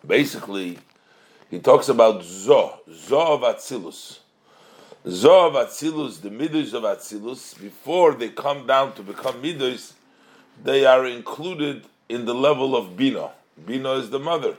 Basically, 0.08 0.78
he 1.50 1.60
talks 1.60 1.90
about 1.90 2.24
Zo, 2.24 2.80
Zo 2.92 3.20
of 3.20 3.42
Atzilus. 3.42 4.20
Zo 5.08 5.48
of 5.48 5.54
Atzilus, 5.54 6.22
the 6.22 6.30
Midos 6.30 6.74
of 6.74 6.84
Atzilus, 6.84 7.60
before 7.60 8.14
they 8.14 8.30
come 8.30 8.68
down 8.68 8.94
to 8.94 9.04
become 9.04 9.42
Midos, 9.42 9.94
they 10.64 10.86
are 10.86 11.06
included 11.06 11.86
in 12.10 12.26
the 12.26 12.36
level 12.36 12.76
of 12.76 12.96
Bina. 12.96 13.32
Bina 13.66 13.94
is 13.94 14.10
the 14.10 14.20
mother. 14.20 14.56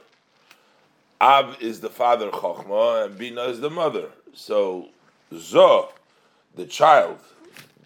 Ab 1.21 1.57
is 1.61 1.81
the 1.81 1.89
father, 1.89 2.31
Chochma, 2.31 3.07
and 3.07 3.19
Bina 3.19 3.43
is 3.43 3.61
the 3.61 3.71
mother. 3.71 4.09
So, 4.35 4.89
Zo, 5.35 5.91
the 6.55 6.67
child 6.67 7.19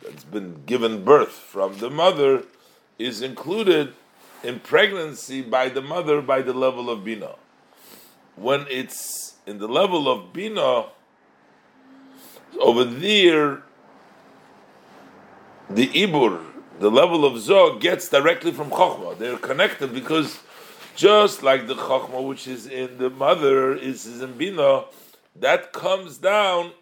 that's 0.02 0.24
been 0.24 0.62
given 0.66 1.04
birth 1.04 1.32
from 1.32 1.78
the 1.78 1.90
mother, 1.90 2.44
is 2.98 3.22
included 3.22 3.94
in 4.42 4.60
pregnancy 4.60 5.42
by 5.42 5.68
the 5.68 5.80
mother 5.80 6.20
by 6.20 6.42
the 6.42 6.52
level 6.52 6.90
of 6.90 7.04
bina. 7.04 7.34
When 8.40 8.64
it's 8.70 9.34
in 9.46 9.58
the 9.58 9.68
level 9.68 10.10
of 10.10 10.32
bina, 10.32 10.86
over 12.58 12.84
there, 12.84 13.62
the 15.68 15.88
ibur, 15.88 16.42
the 16.78 16.90
level 16.90 17.26
of 17.26 17.38
zog, 17.38 17.82
gets 17.82 18.08
directly 18.08 18.50
from 18.50 18.70
chokhmah. 18.70 19.18
They're 19.18 19.36
connected 19.36 19.92
because 19.92 20.38
just 20.96 21.42
like 21.42 21.66
the 21.66 21.74
chokhmah 21.74 22.26
which 22.26 22.48
is 22.48 22.66
in 22.66 22.96
the 22.96 23.10
mother 23.10 23.74
is, 23.74 24.06
is 24.06 24.22
in 24.22 24.32
bina, 24.38 24.84
that 25.36 25.74
comes 25.74 26.16
down 26.16 26.72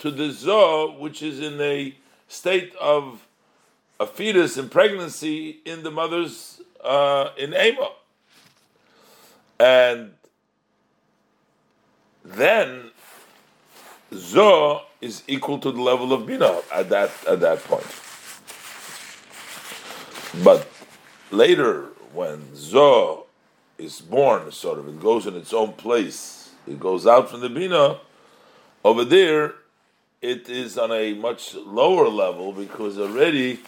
to 0.00 0.10
the 0.10 0.32
zog 0.32 0.98
which 0.98 1.22
is 1.22 1.38
in 1.38 1.60
a 1.60 1.94
state 2.26 2.74
of 2.80 3.24
a 4.00 4.06
fetus 4.08 4.56
in 4.56 4.68
pregnancy 4.68 5.60
in 5.64 5.84
the 5.84 5.92
mother's 5.92 6.60
uh, 6.82 7.28
in 7.38 7.54
Ema. 7.54 7.90
And 9.60 10.10
then 12.24 12.90
Zo 14.12 14.82
is 15.00 15.22
equal 15.28 15.58
to 15.58 15.70
the 15.70 15.80
level 15.80 16.12
of 16.12 16.26
Bina 16.26 16.60
at 16.72 16.88
that 16.88 17.10
at 17.28 17.40
that 17.40 17.62
point. 17.64 17.86
But 20.42 20.68
later, 21.30 21.88
when 22.12 22.54
Zo 22.54 23.26
is 23.78 24.00
born, 24.00 24.50
sort 24.52 24.78
of, 24.78 24.88
it 24.88 25.00
goes 25.00 25.26
in 25.26 25.36
its 25.36 25.52
own 25.52 25.72
place. 25.72 26.50
It 26.66 26.80
goes 26.80 27.06
out 27.06 27.30
from 27.30 27.40
the 27.40 27.50
Bina. 27.50 27.98
Over 28.84 29.04
there, 29.04 29.54
it 30.22 30.48
is 30.48 30.78
on 30.78 30.90
a 30.92 31.12
much 31.14 31.54
lower 31.54 32.08
level 32.08 32.52
because 32.52 32.98
already 32.98 33.60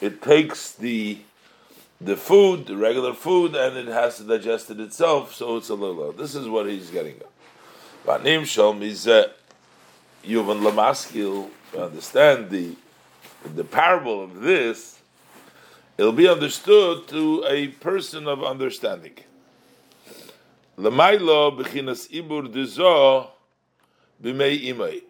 it 0.00 0.22
takes 0.22 0.72
the 0.72 1.18
the 2.00 2.16
food, 2.16 2.66
the 2.66 2.76
regular 2.76 3.12
food, 3.12 3.54
and 3.54 3.76
it 3.76 3.86
has 3.86 4.16
to 4.16 4.24
digest 4.24 4.70
it 4.70 4.80
itself, 4.80 5.34
so 5.34 5.58
it's 5.58 5.68
a 5.68 5.74
little. 5.74 5.96
Low. 5.96 6.12
This 6.12 6.34
is 6.34 6.48
what 6.48 6.66
he's 6.66 6.90
getting 6.90 7.16
at. 7.16 7.26
Vanim 8.06 8.46
Shalom 8.46 8.82
is 8.82 9.06
Yuvan 9.06 10.62
Lamaskil, 10.62 11.50
understand 11.76 12.50
the 12.50 12.74
the 13.54 13.64
parable 13.64 14.22
of 14.22 14.40
this, 14.40 14.98
it'll 15.96 16.12
be 16.12 16.28
understood 16.28 17.08
to 17.08 17.44
a 17.48 17.68
person 17.68 18.26
of 18.26 18.42
understanding. 18.42 19.14
Lamailo 20.78 21.58
b'chinas 21.58 22.10
ibur 22.10 22.52
dezo 22.52 23.28
b'mei 24.22 24.66
imay. 24.68 25.02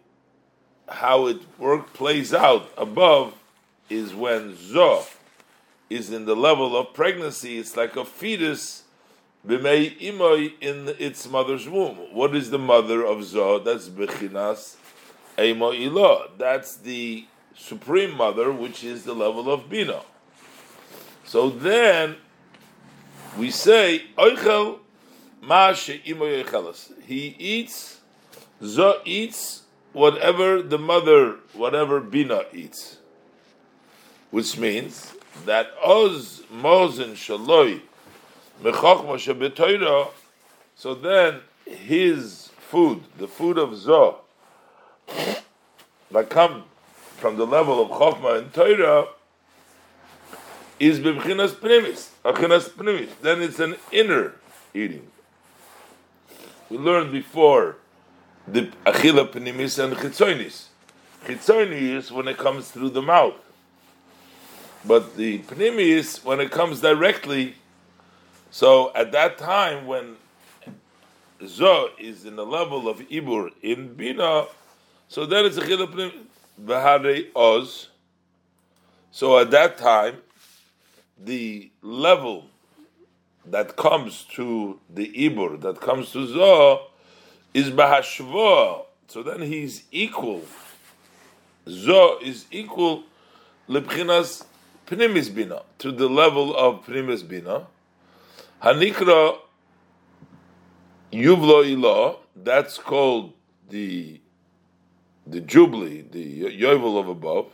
How 0.87 1.27
it 1.27 1.39
work 1.57 1.93
plays 1.93 2.33
out 2.33 2.69
above 2.77 3.33
is 3.89 4.13
when 4.13 4.55
zo 4.55 5.03
is 5.89 6.11
in 6.11 6.25
the 6.25 6.35
level 6.35 6.75
of 6.75 6.93
pregnancy. 6.93 7.57
It's 7.57 7.77
like 7.77 7.95
a 7.95 8.03
fetus 8.03 8.83
b'mei 9.47 9.99
imay 9.99 10.53
in 10.61 10.95
its 10.99 11.29
mother's 11.29 11.67
womb. 11.67 11.97
What 12.13 12.35
is 12.35 12.49
the 12.49 12.59
mother 12.59 13.05
of 13.05 13.23
zo? 13.23 13.59
That's 13.59 13.89
b'chinas 13.89 14.75
emo 15.39 15.71
ilo. 15.71 16.31
That's 16.37 16.75
the 16.77 17.25
supreme 17.55 18.15
mother, 18.15 18.51
which 18.51 18.83
is 18.83 19.03
the 19.03 19.13
level 19.13 19.51
of 19.51 19.69
bina. 19.69 20.01
So 21.23 21.49
then 21.49 22.17
we 23.37 23.51
say 23.51 24.03
oichel 24.17 24.79
he 27.03 27.35
eats, 27.39 27.99
Zo 28.63 29.01
eats 29.05 29.63
whatever 29.91 30.61
the 30.61 30.77
mother, 30.77 31.37
whatever 31.53 31.99
Bina 31.99 32.43
eats. 32.53 32.97
Which 34.29 34.57
means 34.57 35.13
that 35.45 35.71
Oz 35.83 36.43
Mozen 36.53 37.13
Shaloi 37.13 37.81
so 40.75 40.93
then 40.95 41.39
his 41.65 42.49
food, 42.57 43.03
the 43.17 43.27
food 43.27 43.57
of 43.57 43.71
Zoh, 43.71 44.17
that 46.11 46.29
come 46.29 46.65
from 47.17 47.37
the 47.37 47.45
level 47.45 47.81
of 47.81 47.89
Chachma 47.89 48.37
and 48.39 48.53
Torah, 48.53 49.07
is 50.79 50.99
Bibchinas 50.99 51.51
Primis, 51.51 52.09
Achinas 52.23 52.69
Primis. 52.69 53.09
Then 53.21 53.41
it's 53.41 53.59
an 53.59 53.75
inner 53.91 54.33
eating. 54.73 55.07
We 56.69 56.77
learned 56.77 57.11
before 57.11 57.77
the 58.47 58.71
achila 58.85 59.31
penimis 59.31 59.83
and 59.83 59.95
chitzonis. 59.95 60.65
Chitzonis 61.25 62.11
when 62.11 62.27
it 62.27 62.37
comes 62.37 62.71
through 62.71 62.89
the 62.91 63.01
mouth, 63.01 63.35
but 64.85 65.15
the 65.17 65.39
penimis 65.39 66.23
when 66.23 66.39
it 66.39 66.51
comes 66.51 66.81
directly. 66.81 67.55
So 68.51 68.91
at 68.93 69.11
that 69.13 69.37
time 69.37 69.87
when 69.87 70.17
zo 71.45 71.89
is 71.97 72.25
in 72.25 72.35
the 72.35 72.45
level 72.45 72.87
of 72.87 72.99
ibur 73.09 73.49
in 73.63 73.95
bina, 73.95 74.45
so 75.07 75.25
then 75.25 75.45
it's 75.45 75.57
achila 75.57 75.87
penimis 75.91 76.25
v'harei 76.63 77.27
oz. 77.35 77.87
So 79.11 79.37
at 79.37 79.51
that 79.51 79.77
time, 79.77 80.17
the 81.19 81.69
level 81.81 82.45
that 83.45 83.75
comes 83.75 84.23
to 84.35 84.79
the 84.89 85.11
Ibur, 85.13 85.59
that 85.61 85.81
comes 85.81 86.11
to 86.11 86.19
Zoh, 86.19 86.81
is 87.53 87.69
Bahashvo. 87.69 88.85
So 89.07 89.21
then 89.21 89.41
he's 89.41 89.83
equal. 89.91 90.43
Zoh 91.67 92.21
is 92.21 92.45
equal 92.51 93.03
Lepchinas 93.67 94.45
Pnimis 94.87 95.33
Bina, 95.33 95.63
to 95.79 95.91
the 95.91 96.07
level 96.07 96.55
of 96.55 96.85
Pnimis 96.85 97.27
Bina. 97.27 97.67
Hanikra 98.61 99.39
Yuvlo 101.11 101.67
Ilo, 101.67 102.19
that's 102.35 102.77
called 102.77 103.33
the 103.69 104.21
the 105.25 105.41
Jubilee, 105.41 106.01
the 106.01 106.43
Yovel 106.59 106.99
of 106.99 107.07
above, 107.07 107.47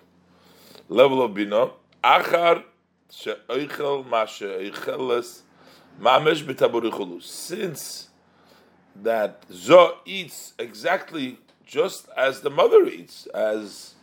level 0.89 1.22
of 1.22 1.34
Bina. 1.34 1.70
Achar 2.04 2.63
She'oichel 3.10 4.06
Ma 4.10 4.26
She'oicheles 4.26 5.43
Mamish 6.02 7.22
Since 7.24 8.10
that 9.02 9.43
Zo 9.50 10.00
eats 10.06 10.54
exactly 10.60 11.39
just 11.65 12.10
as 12.17 12.41
the 12.41 12.50
mother 12.50 12.86
eats, 12.86 13.28
as 13.28 13.96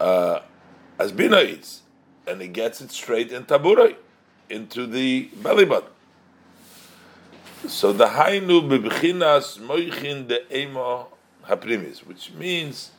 uh, 0.00 0.40
as 0.98 1.12
Bina 1.12 1.42
eats, 1.42 1.82
and 2.26 2.40
he 2.40 2.48
gets 2.48 2.80
it 2.80 2.90
straight 2.90 3.32
in 3.32 3.44
taburay, 3.44 3.96
into 4.48 4.86
the 4.86 5.28
belly 5.42 5.66
button. 5.66 5.90
So 7.64 7.92
the 7.92 8.06
Hainu 8.06 8.68
bebchinas 8.68 9.58
moichin 9.58 10.28
de 10.28 10.56
ema 10.56 11.06
haprimis, 11.46 12.06
which 12.06 12.30
means 12.32 12.90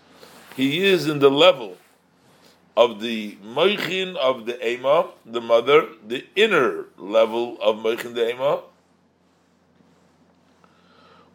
he 0.55 0.83
is 0.83 1.07
in 1.07 1.19
the 1.19 1.29
level 1.29 1.77
of 2.75 2.99
the 2.99 3.35
moichin 3.37 4.15
of 4.15 4.45
the 4.45 4.67
ema, 4.67 5.11
the 5.25 5.39
mother, 5.39 5.85
the 6.05 6.25
inner 6.35 6.85
level 6.97 7.57
of 7.61 7.77
moichin 7.77 8.15
the 8.15 8.29
ema. 8.29 8.63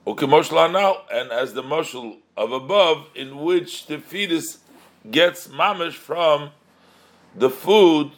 now, 0.05 1.03
and 1.11 1.31
as 1.31 1.55
the 1.55 1.63
moshel 1.63 2.19
of 2.37 2.53
above, 2.53 3.07
in 3.15 3.39
which 3.39 3.87
the 3.87 3.99
fetus 3.99 4.59
gets 5.11 5.47
mamish 5.47 5.95
from 5.95 6.51
the 7.37 7.49
food 7.49 8.11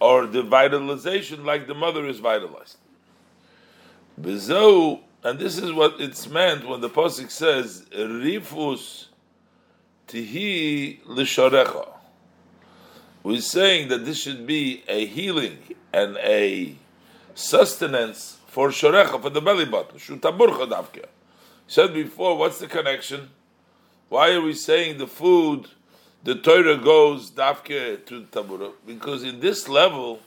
or 0.00 0.26
the 0.26 0.42
vitalization, 0.42 1.44
like 1.44 1.66
the 1.66 1.74
mother 1.74 2.06
is 2.06 2.20
vitalized. 2.20 2.78
Bezo, 4.20 5.00
and 5.24 5.38
this 5.38 5.58
is 5.58 5.72
what 5.72 6.00
it's 6.00 6.28
meant 6.28 6.68
when 6.68 6.80
the 6.80 6.90
posik 6.90 7.30
says 7.30 7.86
rifus 7.92 9.06
tihi 10.08 11.00
lisharecha. 11.04 11.88
We're 13.22 13.40
saying 13.40 13.88
that 13.88 14.04
this 14.04 14.20
should 14.20 14.46
be 14.46 14.82
a 14.88 15.06
healing 15.06 15.58
and 15.92 16.16
a 16.18 16.74
sustenance 17.34 18.38
for 18.48 18.68
sharecha, 18.68 19.22
for 19.22 19.30
the 19.30 19.40
belly 19.40 19.64
button. 19.64 19.98
Shutaburcha 19.98 20.68
davke. 20.68 21.04
Said 21.66 21.94
before, 21.94 22.36
what's 22.36 22.58
the 22.58 22.66
connection? 22.66 23.30
Why 24.08 24.32
are 24.32 24.42
we 24.42 24.52
saying 24.52 24.98
the 24.98 25.06
food, 25.06 25.68
the 26.22 26.34
Torah 26.34 26.76
goes 26.76 27.30
davke 27.30 28.04
to 28.04 28.24
tabura? 28.24 28.72
Because 28.86 29.22
in 29.22 29.40
this 29.40 29.68
level, 29.68 30.20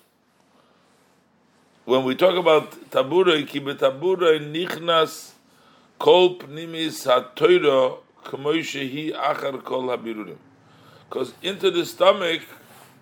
when 1.86 2.04
we 2.04 2.16
talk 2.16 2.36
about 2.36 2.72
tabura, 2.90 3.48
kibe 3.48 3.78
tabura 3.78 4.40
nichnas 4.40 5.32
kol 6.00 6.38
pnimis 6.38 7.06
ha 7.06 7.30
toiro, 7.36 8.00
kemoshahi 8.24 9.14
akhar 9.14 9.64
kol 9.64 9.90
ha 9.90 9.98
birurim. 9.98 10.38
because 11.08 11.34
into 11.44 11.70
the 11.70 11.86
stomach, 11.86 12.42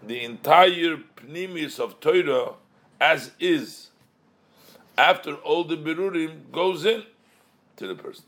the 0.05 0.21
entire 0.23 0.97
pnimis 1.15 1.79
of 1.79 1.99
Torah, 2.01 2.53
as 2.99 3.31
is, 3.39 3.89
after 4.97 5.35
all 5.35 5.63
the 5.63 5.77
birurim, 5.77 6.51
goes 6.51 6.85
in 6.85 7.03
to 7.77 7.87
the 7.87 7.95
person. 7.95 8.25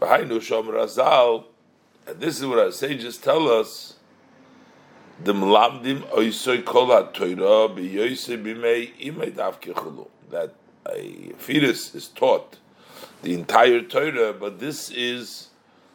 V'hainu 0.00 0.38
shom 0.38 0.68
razal, 0.68 1.44
and 2.06 2.20
this 2.20 2.38
is 2.38 2.46
what 2.46 2.60
our 2.60 2.70
sages 2.70 3.18
tell 3.18 3.48
us. 3.48 3.96
The 5.24 5.32
mlamdim 5.32 6.00
oisoy 6.10 6.64
kol 6.64 6.86
ha-Torah 6.86 7.68
b'yoyse 7.68 8.42
b'mei 8.42 8.90
imei 8.98 10.06
That 10.30 10.54
a 10.84 11.32
fetus 11.38 11.94
is 11.94 12.08
taught 12.08 12.58
the 13.22 13.32
entire 13.32 13.82
Torah, 13.82 14.32
but 14.32 14.58
this 14.58 14.90
is 14.90 15.50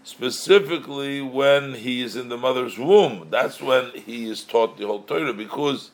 specifically 0.06 1.22
when 1.22 1.74
he 1.74 2.02
is 2.02 2.16
in 2.16 2.30
the 2.30 2.38
mother's 2.38 2.80
womb. 2.80 3.28
That's 3.30 3.62
when 3.62 3.92
he 3.92 4.30
is 4.30 4.46
taught 4.46 4.78
the 4.78 4.88
whole 4.88 5.02
Torah, 5.02 5.34
because 5.34 5.92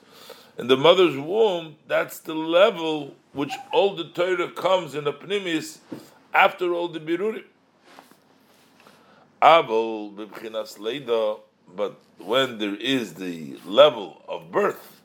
in 0.60 0.68
the 0.68 0.78
mother's 0.78 1.18
womb, 1.18 1.78
that's 1.88 2.20
the 2.20 2.36
level 2.36 3.16
which 3.32 3.54
all 3.72 3.96
the 3.96 4.10
Torah 4.10 4.52
comes 4.52 4.94
in 4.94 5.06
the 5.06 5.14
Pnimis 5.14 5.80
after 6.36 6.72
all 6.72 6.88
the 6.88 7.00
Birurim. 7.00 7.46
Abel 9.42 10.12
b'bchinas 10.12 10.78
leida, 10.78 11.40
but 11.76 12.00
when 12.18 12.58
there 12.58 12.76
is 12.76 13.16
the 13.16 13.58
level 13.66 14.22
of 14.28 14.52
birth, 14.52 15.02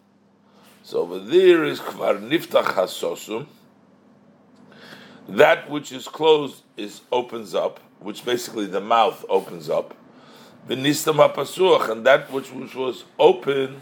so 0.82 1.00
over 1.00 1.18
there 1.18 1.64
is 1.64 1.80
kvar 1.80 2.18
niftach 2.18 2.74
hasosum, 2.74 3.46
that 5.28 5.68
which 5.68 5.92
is 5.92 6.08
closed 6.08 6.62
is 6.76 7.02
opens 7.12 7.54
up, 7.54 7.80
which 8.00 8.24
basically 8.24 8.66
the 8.66 8.80
mouth 8.80 9.24
opens 9.28 9.68
up. 9.68 9.94
V'nistam 10.66 11.16
hapasuach, 11.16 11.90
and 11.90 12.06
that 12.06 12.30
which, 12.32 12.50
which 12.52 12.74
was 12.74 13.04
open 13.18 13.80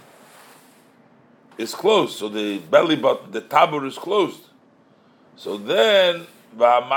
is 1.58 1.74
closed. 1.74 2.16
So 2.16 2.28
the 2.28 2.58
belly 2.58 2.96
button, 2.96 3.30
the 3.30 3.42
tabur 3.42 3.86
is 3.86 3.96
closed. 3.96 4.40
So 5.36 5.56
then, 5.56 6.26
then 6.56 6.88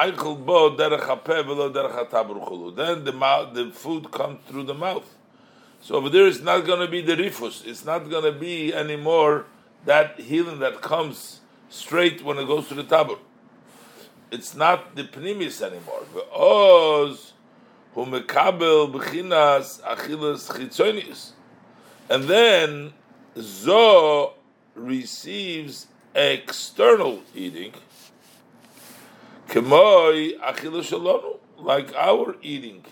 the 3.04 3.14
mouth, 3.14 3.54
the 3.54 3.72
food 3.72 4.12
comes 4.12 4.40
through 4.48 4.64
the 4.64 4.74
mouth. 4.74 5.16
So 5.82 5.96
over 5.96 6.10
there, 6.10 6.28
it's 6.28 6.42
not 6.42 6.66
going 6.66 6.80
to 6.80 6.88
be 6.88 7.02
the 7.02 7.16
rifus. 7.16 7.66
It's 7.66 7.86
not 7.86 8.10
going 8.10 8.24
to 8.24 8.38
be 8.38 8.74
anymore 8.74 9.46
that 9.86 10.20
healing 10.20 10.60
that 10.60 10.82
comes 10.82 11.40
straight 11.70 12.24
when 12.24 12.38
it 12.38 12.48
goes 12.48 12.68
to 12.68 12.74
the 12.76 12.84
tabur. 12.84 13.18
It's 14.32 14.54
not 14.56 14.96
the 14.96 15.04
pnimis 15.04 15.62
anymore. 15.62 16.04
Ve'oz 16.14 17.32
hu 17.94 18.06
mekabel 18.06 18.92
b'chinas 18.94 19.82
achilas 19.82 20.52
chitzonius. 20.52 21.32
And 22.10 22.26
then 22.26 22.94
zo 23.40 24.34
receives 24.76 25.88
external 26.16 27.22
eating, 27.36 27.74
like 31.58 31.96
our 31.96 32.36
eating, 32.42 32.86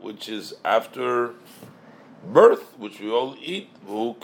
which 0.00 0.28
is 0.28 0.54
after 0.64 1.34
birth, 2.24 2.78
which 2.78 3.00
we 3.00 3.10
all 3.10 3.36
eat. 3.40 3.68
So 3.86 4.16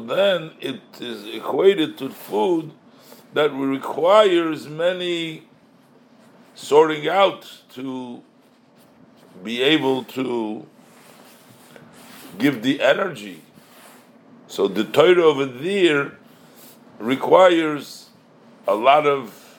then 0.00 0.50
it 0.60 0.80
is 1.00 1.26
equated 1.26 1.98
to 1.98 2.08
food 2.10 2.72
that 3.32 3.50
requires 3.52 4.68
many 4.68 5.44
sorting 6.54 7.08
out 7.08 7.62
to 7.70 8.22
be 9.42 9.62
able 9.62 10.04
to 10.04 10.66
give 12.38 12.62
the 12.62 12.80
energy. 12.80 13.42
So 14.48 14.68
the 14.68 14.84
Torah 14.84 15.24
over 15.24 15.46
there 15.46 16.12
requires 16.98 18.10
a 18.66 18.74
lot 18.74 19.06
of 19.06 19.58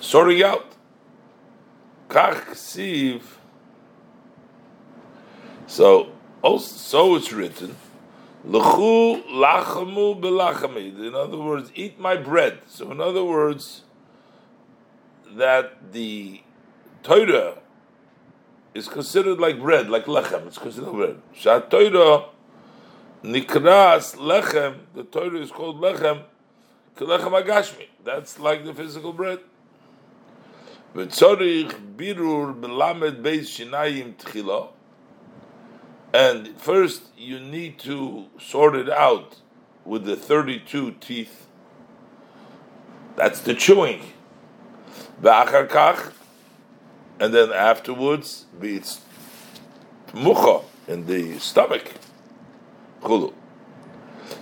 sorting 0.00 0.42
out. 0.42 0.71
Kach 2.12 2.50
siv. 2.50 3.22
So 5.66 6.12
also, 6.42 6.76
so 6.76 7.16
it's 7.16 7.32
written, 7.32 7.76
L'chu 8.44 9.22
lachamu 9.30 10.20
belachamid. 10.20 10.98
In 10.98 11.14
other 11.14 11.38
words, 11.38 11.70
eat 11.74 11.98
my 11.98 12.16
bread. 12.16 12.58
So, 12.66 12.90
in 12.90 13.00
other 13.00 13.24
words, 13.24 13.82
that 15.30 15.92
the 15.92 16.42
Torah 17.02 17.58
is 18.74 18.88
considered 18.88 19.38
like 19.38 19.60
bread, 19.60 19.88
like 19.88 20.06
lechem. 20.06 20.46
It's 20.48 20.58
considered 20.58 20.92
bread. 20.92 21.22
Shat 21.32 21.70
Torah 21.70 22.26
nikras 23.22 24.16
lechem. 24.16 24.80
The 24.94 25.04
Torah 25.04 25.40
is 25.40 25.50
called 25.50 25.80
lechem. 25.80 26.24
Lechem 26.96 27.42
agashmi. 27.42 27.86
That's 28.04 28.38
like 28.38 28.64
the 28.64 28.74
physical 28.74 29.12
bread. 29.12 29.38
V'tzorich 30.94 31.96
birur 31.96 32.54
belamed 32.60 33.22
beis 33.22 33.48
shinayim 33.48 34.14
tchila. 34.16 34.68
And 36.12 36.60
first, 36.60 37.04
you 37.16 37.40
need 37.40 37.78
to 37.80 38.26
sort 38.38 38.76
it 38.76 38.90
out 38.90 39.36
with 39.84 40.04
the 40.04 40.16
32 40.16 40.96
teeth. 41.00 41.46
That's 43.16 43.40
the 43.40 43.54
chewing. 43.54 44.12
And 47.20 47.34
then 47.34 47.52
afterwards, 47.52 48.46
it's 48.60 49.00
mucha 50.12 50.60
in 50.88 51.06
the 51.06 51.38
stomach. 51.38 51.92
Chulu. 53.02 53.32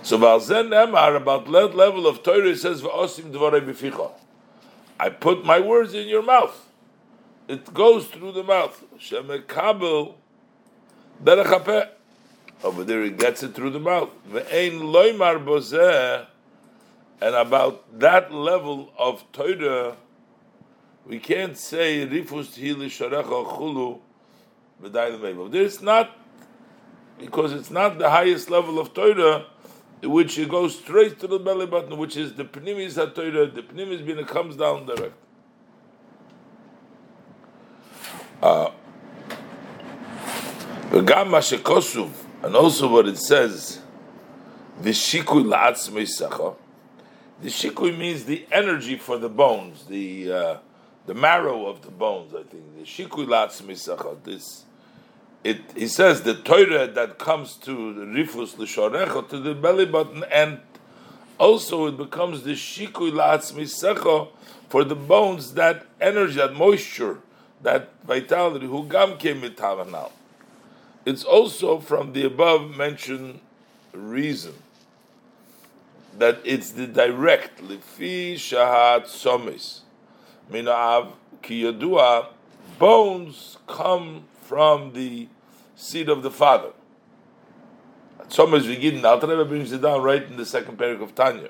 So 0.03 0.17
Valzen 0.17 0.69
Emar 0.69 1.15
about 1.15 1.45
that 1.51 1.75
level 1.75 2.07
of 2.07 2.23
Torah 2.23 2.55
says 2.55 2.81
V'osim 2.81 3.31
dvarei 3.31 3.61
b'ficha. 3.61 4.11
I 5.01 5.09
put 5.09 5.43
my 5.43 5.59
words 5.59 5.95
in 5.95 6.07
your 6.07 6.21
mouth. 6.21 6.69
It 7.47 7.73
goes 7.73 8.05
through 8.05 8.33
the 8.33 8.43
mouth. 8.43 8.83
Shemekabel 8.99 10.13
Derech 11.23 11.89
Over 12.63 12.83
there, 12.83 13.03
he 13.03 13.09
gets 13.09 13.41
it 13.41 13.55
through 13.55 13.71
the 13.71 13.79
mouth. 13.79 14.11
Ve'ein 14.29 14.79
loymar 14.79 15.43
bozeh. 15.43 16.27
And 17.19 17.33
about 17.33 17.99
that 17.99 18.31
level 18.31 18.93
of 18.95 19.25
Torah, 19.31 19.95
we 21.07 21.17
can't 21.17 21.57
say 21.57 22.05
rifus 22.05 22.53
hili 22.59 22.85
sharecha 22.85 23.99
chulu 24.83 25.51
There's 25.51 25.81
not, 25.81 26.15
because 27.17 27.53
it's 27.53 27.71
not 27.71 27.97
the 27.97 28.11
highest 28.11 28.51
level 28.51 28.77
of 28.77 28.93
Torah, 28.93 29.47
which 30.03 30.37
it 30.39 30.49
goes 30.49 30.77
straight 30.77 31.19
to 31.19 31.27
the 31.27 31.39
belly 31.39 31.65
button, 31.65 31.97
which 31.97 32.17
is 32.17 32.33
the 32.33 32.43
pnimis 32.43 32.93
HaTorah, 32.93 33.53
the 33.53 33.61
pnimis 33.61 34.05
bin 34.05 34.23
comes 34.25 34.55
down 34.55 34.85
direct. 34.85 35.13
Uh, 38.41 38.71
and 40.91 42.55
also 42.55 42.87
what 42.87 43.07
it 43.07 43.17
says, 43.17 43.81
the 44.81 44.89
shikui 44.89 45.45
la'atzmei 45.45 46.55
The 47.41 47.49
shikui 47.49 47.97
means 47.97 48.25
the 48.25 48.47
energy 48.51 48.97
for 48.97 49.19
the 49.19 49.29
bones, 49.29 49.85
the 49.85 50.31
uh, 50.31 50.57
the 51.05 51.13
marrow 51.13 51.67
of 51.67 51.83
the 51.83 51.91
bones. 51.91 52.33
I 52.33 52.43
think 52.43 52.75
the 52.75 52.83
shikui 52.83 53.27
la'atzmei 53.27 54.23
This 54.23 54.65
it 55.43 55.61
he 55.75 55.87
says 55.87 56.21
the 56.21 56.35
Torah 56.35 56.87
that 56.87 57.17
comes 57.17 57.55
to 57.57 57.93
the 57.93 58.05
rifus 58.05 58.57
l'shorecha 58.57 59.27
to 59.29 59.39
the 59.39 59.55
belly 59.55 59.85
button, 59.85 60.23
and 60.31 60.59
also 61.37 61.87
it 61.87 61.97
becomes 61.97 62.43
the 62.43 62.51
shikui 62.51 63.11
la'atzmei 63.11 64.29
for 64.69 64.83
the 64.83 64.95
bones 64.95 65.53
that 65.55 65.85
energy, 65.99 66.35
that 66.35 66.53
moisture, 66.53 67.19
that 67.61 67.89
vitality. 68.05 68.67
Who 68.67 68.87
gam 68.87 69.17
came 69.17 69.43
it's 71.03 71.23
also 71.23 71.79
from 71.79 72.13
the 72.13 72.25
above 72.25 72.75
mentioned 72.75 73.39
reason 73.91 74.53
that 76.17 76.39
it's 76.43 76.71
the 76.71 76.85
direct 76.85 77.61
lifi 77.61 78.35
shahat 78.35 79.05
somis 79.05 79.79
minav 80.51 81.13
kiyadua 81.41 82.27
bones 82.77 83.57
come 83.67 84.23
from 84.51 84.91
the 84.91 85.29
seed 85.77 86.09
of 86.09 86.23
the 86.23 86.29
father. 86.29 86.73
Somis 88.27 88.67
begin. 88.67 89.05
Alter 89.05 89.27
Rebbe 89.27 89.45
brings 89.45 89.71
it 89.71 89.81
down 89.81 90.01
right 90.01 90.21
in 90.21 90.35
the 90.35 90.45
second 90.45 90.77
paragraph 90.77 91.07
of 91.07 91.15
Tanya. 91.15 91.47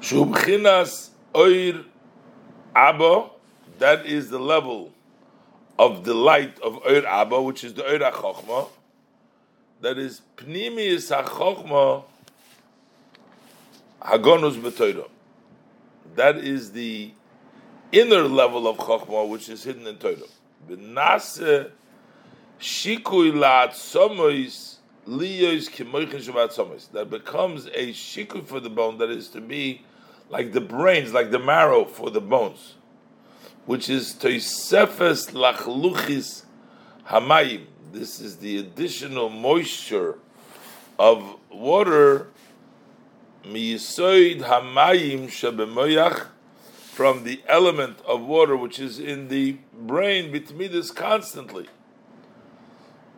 Shubchinas 0.00 1.10
oir 1.34 1.84
abo. 2.76 3.30
That 3.80 4.06
is 4.06 4.30
the 4.30 4.38
level 4.38 4.92
of 5.80 6.04
the 6.04 6.14
light 6.14 6.60
of 6.60 6.76
Oir 6.86 7.04
Abba, 7.04 7.42
which 7.42 7.64
is 7.64 7.74
the 7.74 7.82
Ur 7.82 7.98
HaChochma, 7.98 8.68
that 9.80 9.98
is 9.98 10.22
Pnimius 10.36 11.10
HaChochma 11.10 12.04
Hagonus 14.00 14.54
B'Toyra. 14.62 15.08
That 16.14 16.36
is 16.36 16.70
the 16.70 17.10
inner 17.92 18.22
level 18.22 18.66
of 18.66 18.76
Chochma, 18.78 19.28
which 19.28 19.48
is 19.48 19.64
hidden 19.64 19.86
in 19.86 19.96
Torah. 19.96 20.16
B'nase 20.68 21.70
shikui 22.60 23.32
la'atzomois 23.32 24.76
liyois 25.06 25.70
kimoichin 25.70 26.22
shabat 26.22 26.90
That 26.92 27.10
becomes 27.10 27.66
a 27.66 27.92
shikui 27.92 28.44
for 28.44 28.60
the 28.60 28.70
bone, 28.70 28.98
that 28.98 29.10
is 29.10 29.28
to 29.28 29.40
be 29.40 29.82
like 30.30 30.52
the 30.52 30.60
brains, 30.60 31.12
like 31.12 31.30
the 31.30 31.38
marrow 31.38 31.84
for 31.84 32.10
the 32.10 32.20
bones 32.20 32.74
which 33.66 33.88
is 33.88 34.14
toisefes 34.14 35.30
lachluchis 35.32 36.44
hamayim. 37.08 37.64
This 37.92 38.20
is 38.20 38.38
the 38.38 38.58
additional 38.58 39.30
moisture 39.30 40.18
of 40.98 41.36
water 41.50 42.28
miyisoid 43.44 44.42
hamayim 44.42 45.28
shebemoyach 45.28 46.26
from 46.94 47.24
the 47.24 47.42
element 47.48 47.98
of 48.06 48.22
water 48.22 48.56
which 48.56 48.78
is 48.78 48.98
in 48.98 49.28
the 49.28 49.58
brain 49.72 50.32
bitmidus 50.32 50.94
constantly. 50.94 51.66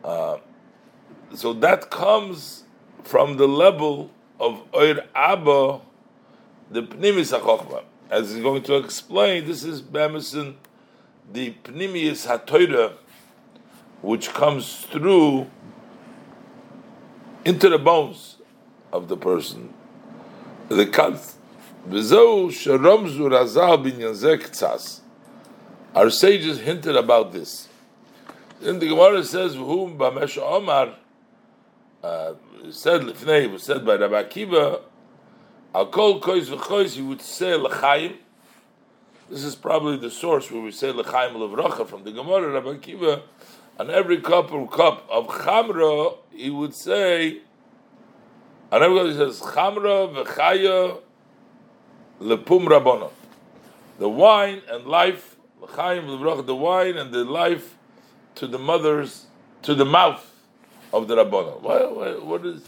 Uh, 0.02 0.38
so 1.34 1.52
that 1.52 1.90
comes 1.90 2.64
from 3.02 3.36
the 3.36 3.46
level 3.46 4.10
of 4.40 4.62
oir 4.72 5.04
abba, 5.14 5.80
the 6.70 6.82
pnimis 6.82 7.38
hachochma 7.38 7.82
as 8.10 8.32
he's 8.32 8.42
going 8.42 8.62
to 8.62 8.76
explain, 8.76 9.46
this 9.46 9.64
is 9.64 9.82
Bamison, 9.82 10.54
the 11.32 11.54
Pnimius 11.64 12.26
HaToira, 12.26 12.94
which 14.02 14.28
comes 14.32 14.84
through 14.86 15.50
into 17.44 17.68
the 17.68 17.78
bones 17.78 18.36
of 18.92 19.08
the 19.08 19.16
person. 19.16 19.72
The 20.68 20.86
Kalf. 20.86 21.35
Our 25.94 26.10
sages 26.10 26.60
hinted 26.60 26.96
about 26.96 27.32
this. 27.32 27.68
In 28.62 28.78
the 28.78 28.88
Gemara 28.88 29.24
says, 29.24 29.54
"Whom 29.54 29.96
Bamesh 29.98 30.36
Omar 30.38 30.94
uh, 32.02 32.34
said 32.70 33.02
Lifnei 33.02 33.50
was 33.50 33.62
said 33.62 33.84
by 33.84 33.96
Rabbi 33.96 34.22
Akiva 34.22 34.80
Al 35.76 35.88
kol 35.88 36.20
kois 36.20 36.48
v'chois, 36.48 36.94
he 36.94 37.02
would 37.02 37.20
say 37.20 37.54
l'chaim, 37.54 38.16
This 39.28 39.44
is 39.44 39.54
probably 39.54 39.98
the 39.98 40.10
source 40.10 40.50
where 40.50 40.62
we 40.62 40.72
say 40.72 40.90
L'chaim 40.90 41.34
Levracha 41.34 41.86
from 41.86 42.02
the 42.02 42.12
Gemara, 42.12 42.50
Rabbi 42.50 42.78
Akiva, 42.78 43.20
on 43.78 43.90
every 43.90 44.22
cup 44.22 44.50
or 44.52 44.66
cup 44.66 45.06
of 45.10 45.26
Chamra, 45.26 46.16
he 46.30 46.48
would 46.48 46.74
say, 46.74 47.40
on 48.72 48.82
every 48.82 48.96
cup 48.96 49.06
he 49.08 49.12
says, 49.16 49.40
Chamra 49.40 50.24
v'chaya 50.24 50.98
lepum 52.20 52.66
rabbonon. 52.66 53.10
The 53.98 54.08
wine 54.08 54.62
and 54.68 54.86
life, 54.86 55.36
the 55.60 56.54
wine 56.54 56.96
and 56.96 57.12
the 57.12 57.24
life 57.24 57.76
to 58.34 58.46
the 58.46 58.58
mothers, 58.58 59.26
to 59.62 59.74
the 59.74 59.84
mouth 59.84 60.32
of 60.92 61.08
the 61.08 61.16
Rabbanon. 61.16 61.60
What, 61.60 62.24
what 62.24 62.46
is 62.46 62.62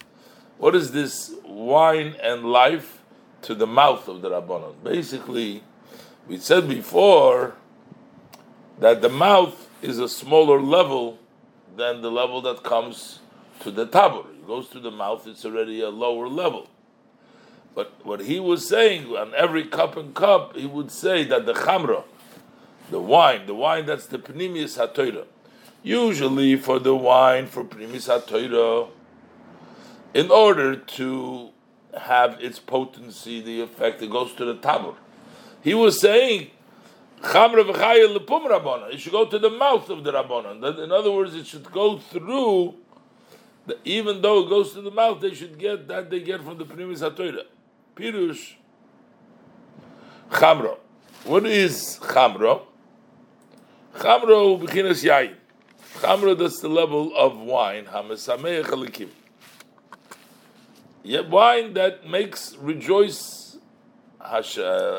what 0.59 0.75
is 0.75 0.91
this 0.91 1.35
wine 1.45 2.17
and 2.21 2.45
life 2.45 3.01
to 3.43 3.55
the 3.55 3.67
mouth 3.67 4.09
of 4.09 4.23
the 4.23 4.31
Rabbanon? 4.31 4.83
Basically, 4.83 5.63
we 6.27 6.39
said 6.39 6.69
before 6.69 7.55
that 8.81 9.01
the 9.03 9.09
mouth 9.09 9.69
is 9.83 9.99
a 9.99 10.09
smaller 10.09 10.61
level 10.61 11.19
than 11.77 12.01
the 12.03 12.11
level 12.11 12.43
that 12.43 12.63
comes 12.65 13.21
to 13.61 13.71
the 13.71 13.87
tabur. 13.87 14.27
It 14.31 14.47
goes 14.47 14.69
to 14.71 14.81
the 14.81 14.91
mouth, 14.91 15.27
it's 15.27 15.45
already 15.45 15.81
a 15.81 15.91
lower 15.91 16.29
level. 16.29 16.69
But 17.79 17.93
what 18.03 18.23
he 18.23 18.41
was 18.41 18.69
saying 18.69 19.07
on 19.17 19.33
every 19.37 19.65
cup 19.65 19.97
and 19.97 20.13
cup, 20.13 20.57
he 20.57 20.67
would 20.67 20.91
say 20.91 21.23
that 21.23 21.47
the 21.47 21.53
chamra, 21.53 22.03
the 22.91 22.99
wine, 22.99 23.47
the 23.47 23.55
wine 23.55 23.87
that's 23.87 24.07
the 24.07 24.19
pnimius 24.19 24.77
hatoira, 24.77 25.27
usually 25.85 26.57
for 26.57 26.81
the 26.81 26.97
wine 26.97 27.47
for 27.47 27.63
pnimius 27.63 28.09
hatoira, 28.09 28.89
in 30.13 30.29
order 30.29 30.75
to 30.75 31.51
have 31.97 32.41
its 32.41 32.59
potency, 32.59 33.41
the 33.41 33.61
effect, 33.61 34.03
it 34.03 34.11
goes 34.11 34.35
to 34.35 34.45
the 34.45 34.57
tabur. 34.57 34.97
He 35.63 35.73
was 35.73 36.01
saying, 36.01 36.51
Chamra 37.21 37.63
v'chaya 37.63 38.19
lepum 38.19 38.49
rabbana. 38.49 38.93
It 38.93 38.99
should 38.99 39.13
go 39.13 39.25
to 39.25 39.39
the 39.39 39.51
mouth 39.51 39.89
of 39.89 40.03
the 40.03 40.11
rabbana. 40.11 40.83
In 40.83 40.91
other 40.91 41.13
words, 41.13 41.37
it 41.37 41.47
should 41.47 41.71
go 41.71 41.99
through. 41.99 42.75
Even 43.85 44.21
though 44.21 44.45
it 44.45 44.49
goes 44.49 44.73
to 44.73 44.81
the 44.81 44.91
mouth, 44.91 45.21
they 45.21 45.33
should 45.33 45.57
get 45.57 45.87
that 45.87 46.11
they 46.11 46.19
get 46.19 46.43
from 46.43 46.59
the 46.59 46.65
primis 46.65 47.09
hatoira. 47.09 47.45
Pirush 47.99 48.55
chamra. 50.31 50.77
What 51.25 51.47
is 51.47 51.99
chamra? 52.01 52.63
Chamra 53.97 54.61
b'chinas 54.63 55.05
yayin. 55.05 55.35
Chamra 55.95 56.39
that's 56.39 56.61
the 56.61 56.69
level 56.69 57.17
of 57.17 57.37
wine. 57.39 57.87
Hamasameach 57.87 58.67
alikim. 58.67 59.09
Yet 61.03 61.29
wine 61.29 61.75
that 61.75 62.09
makes 62.09 62.55
rejoice 62.57 63.57
uh, 64.21 64.43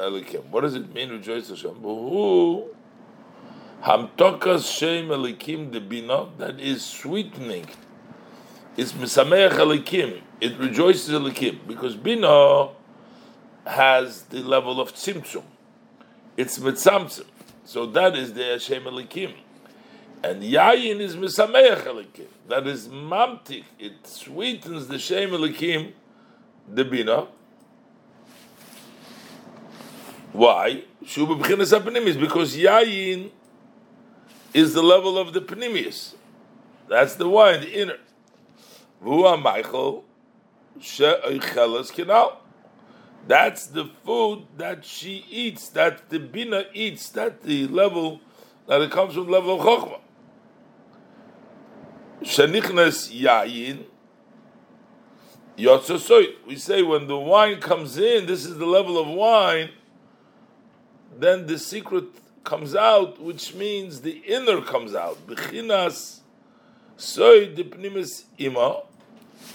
Elikim. 0.09 0.45
What 0.45 0.61
does 0.61 0.75
it 0.75 0.93
mean, 0.93 1.09
rejoice 1.09 1.49
Hashem? 1.49 1.75
Who 1.75 2.67
Hamtokas 3.83 4.77
Shem 4.77 5.07
Elikim 5.07 5.71
Debina, 5.71 6.35
that 6.37 6.59
is 6.59 6.83
sweetening. 6.83 7.67
It's 8.75 8.91
Misameach 8.93 9.51
Elikim. 9.51 10.21
It 10.41 10.57
rejoices 10.57 11.09
Elikim. 11.09 11.67
Because 11.67 11.95
Bina 11.95 12.69
has 13.69 14.23
the 14.23 14.41
level 14.43 14.79
of 14.79 14.93
Tzimtzum. 14.93 15.43
It's 16.37 16.59
Mitzamtzum. 16.59 17.25
So 17.65 17.85
that 17.87 18.15
is 18.15 18.33
the 18.33 18.43
Hashem 18.43 18.83
Elikim. 18.83 19.33
And 20.23 20.43
Yayin 20.43 20.99
is 20.99 21.15
Misameach 21.15 21.83
Elikim. 21.83 22.27
That 22.47 22.67
is 22.67 22.87
Mamtik. 22.87 23.63
It 23.77 24.05
sweetens 24.05 24.87
the 24.87 24.99
Shem 24.99 25.31
Elikim, 25.31 25.93
the 26.67 26.83
Bina 26.83 27.27
why? 30.31 30.83
Shuba 31.05 31.35
b'chinas 31.35 31.71
ha 31.71 32.19
because 32.19 32.55
yayin 32.55 33.31
is 34.53 34.73
the 34.73 34.83
level 34.83 35.17
of 35.17 35.33
the 35.33 35.41
pnimius. 35.41 36.13
That's 36.87 37.15
the 37.15 37.27
wine, 37.27 37.61
the 37.61 37.81
inner. 37.81 37.97
V'ua 39.03 39.41
maychel 39.41 40.03
she'oichelas 40.79 41.91
kinal. 41.91 42.35
That's 43.29 43.67
the 43.67 43.85
food 44.03 44.47
that 44.57 44.83
she 44.83 45.23
eats, 45.29 45.69
that 45.69 46.09
the 46.09 46.17
bina 46.17 46.65
eats, 46.73 47.09
that 47.09 47.43
the 47.43 47.67
level 47.67 48.21
that 48.65 48.81
it 48.81 48.89
comes 48.89 49.13
from 49.13 49.27
the 49.27 49.31
level 49.31 49.61
of 49.61 49.65
chokhmah. 49.65 49.99
Shenichnas 52.23 53.13
yayin. 53.15 53.85
We 56.47 56.55
say 56.55 56.81
when 56.81 57.05
the 57.05 57.19
wine 57.19 57.61
comes 57.61 57.99
in, 57.99 58.25
this 58.25 58.45
is 58.45 58.57
the 58.57 58.65
level 58.65 58.97
of 58.97 59.07
wine 59.07 59.69
then 61.19 61.45
the 61.45 61.59
secret 61.59 62.05
comes 62.43 62.75
out, 62.75 63.21
which 63.21 63.53
means 63.53 64.01
the 64.01 64.23
inner 64.25 64.61
comes 64.61 64.95
out. 64.95 65.27
Bechinas 65.27 66.21
soy 66.97 67.53
dipnimis 67.53 68.23
ima. 68.37 68.81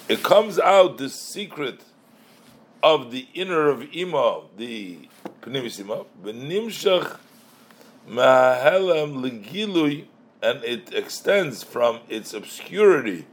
It 0.08 0.22
comes 0.22 0.60
out 0.60 0.98
the 0.98 1.08
secret 1.08 1.80
of 2.84 3.10
the 3.10 3.26
inner 3.32 3.70
of 3.70 3.82
ima, 3.94 4.42
the 4.58 5.08
pnimis 5.40 5.80
ima. 5.80 6.04
Benimshach 6.22 7.16
mahelem 8.06 9.22
legilui, 9.24 10.04
and 10.42 10.62
it 10.62 10.92
extends 10.92 11.62
from 11.62 12.00
its 12.10 12.34
obscurity 12.34 13.24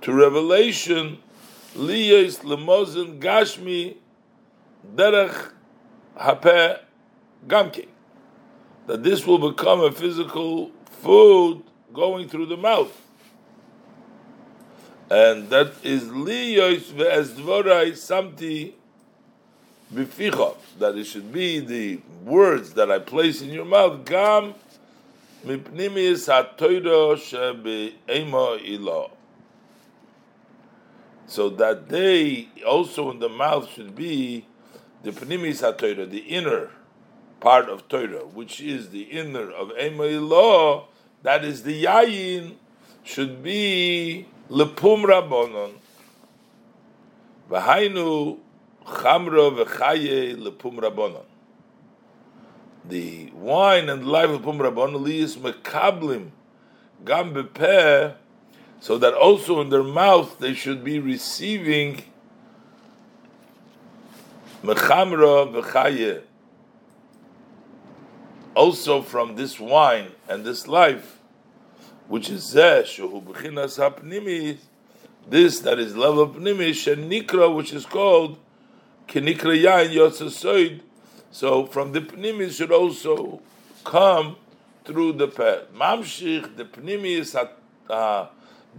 to 0.00 0.12
revelation. 0.12 1.18
Liyos 1.76 2.40
lemozin 2.40 3.20
gashmi 3.20 3.94
derech 4.96 5.52
hapeh 6.18 6.80
gamke. 7.46 7.86
That 8.88 9.04
this 9.04 9.24
will 9.24 9.52
become 9.52 9.82
a 9.82 9.92
physical 9.92 10.72
food 11.02 11.62
going 11.92 12.28
through 12.28 12.46
the 12.46 12.56
mouth. 12.56 13.00
And 15.08 15.48
that 15.50 15.74
is 15.84 16.04
liyos 16.04 16.90
ve'ezdvorai 16.90 17.92
samti 17.92 18.72
That 19.90 20.94
it 20.96 21.04
should 21.04 21.32
be 21.32 21.60
the 21.60 22.00
words 22.24 22.72
that 22.74 22.90
I 22.90 22.98
place 22.98 23.40
in 23.40 23.50
your 23.50 23.64
mouth. 23.64 24.04
Gam 24.04 24.54
mipnimis 25.44 26.26
hatoiro 26.26 27.14
shebe'ema 27.16 28.58
ilah. 28.66 29.10
So 31.28 31.50
that 31.50 31.88
they 31.88 32.48
also 32.66 33.10
in 33.10 33.20
the 33.20 33.28
mouth 33.28 33.68
should 33.70 33.94
be 33.94 34.46
the 35.02 35.12
pnimis 35.12 35.62
hatoiro, 35.62 36.08
the 36.10 36.18
inner 36.18 36.70
part 37.40 37.68
of 37.68 37.86
Torah, 37.88 38.26
which 38.26 38.60
is 38.60 38.90
the 38.90 39.02
inner 39.02 39.50
of 39.50 39.68
Emay 39.70 40.26
law, 40.26 40.86
that 41.22 41.44
is 41.44 41.62
the 41.62 41.84
Yayin, 41.84 42.54
should 43.04 43.42
be 43.42 44.26
Lepum 44.50 45.04
Rabbonon. 45.04 45.74
V'hainu 47.50 48.38
Chamro 48.86 49.50
v'chaye 49.64 50.36
Lepum 50.36 50.78
Rabbonon. 50.78 51.24
The 52.84 53.30
wine 53.34 53.88
and 53.88 54.06
life 54.06 54.30
of 54.30 54.42
Pum 54.44 54.58
Rabbonon 54.58 55.04
liyis 55.04 55.36
mekablim 55.36 56.30
gam 57.04 57.34
bepeh, 57.34 58.14
so 58.80 58.96
that 58.98 59.12
also 59.14 59.60
in 59.60 59.70
their 59.70 59.82
mouth 59.82 60.38
they 60.38 60.54
should 60.54 60.84
be 60.84 61.00
receiving 61.00 62.02
mechamra 64.62 65.52
v'chaye 65.52 66.22
also 68.54 69.02
from 69.02 69.36
this 69.36 69.60
wine 69.60 70.12
and 70.28 70.44
this 70.44 70.66
life, 70.66 71.18
which 72.08 72.30
is 72.30 72.52
this 72.52 72.96
that 75.60 75.78
is 75.78 75.96
love 75.96 76.18
of 76.18 76.36
pnimis, 76.36 76.90
and 76.90 77.10
nikra, 77.12 77.54
which 77.54 77.72
is 77.72 77.84
called 77.84 78.38
kenikra 79.08 79.56
yain 79.60 79.90
yotzasoid. 79.90 80.80
So 81.30 81.66
from 81.66 81.92
the 81.92 82.00
pnimis 82.00 82.56
should 82.56 82.72
also 82.72 83.40
come 83.84 84.36
through 84.84 85.14
the 85.14 85.28
pet. 85.28 85.74
Mamshich, 85.74 86.56
the 86.56 86.64
pnimis 86.64 87.48
uh, 87.90 88.26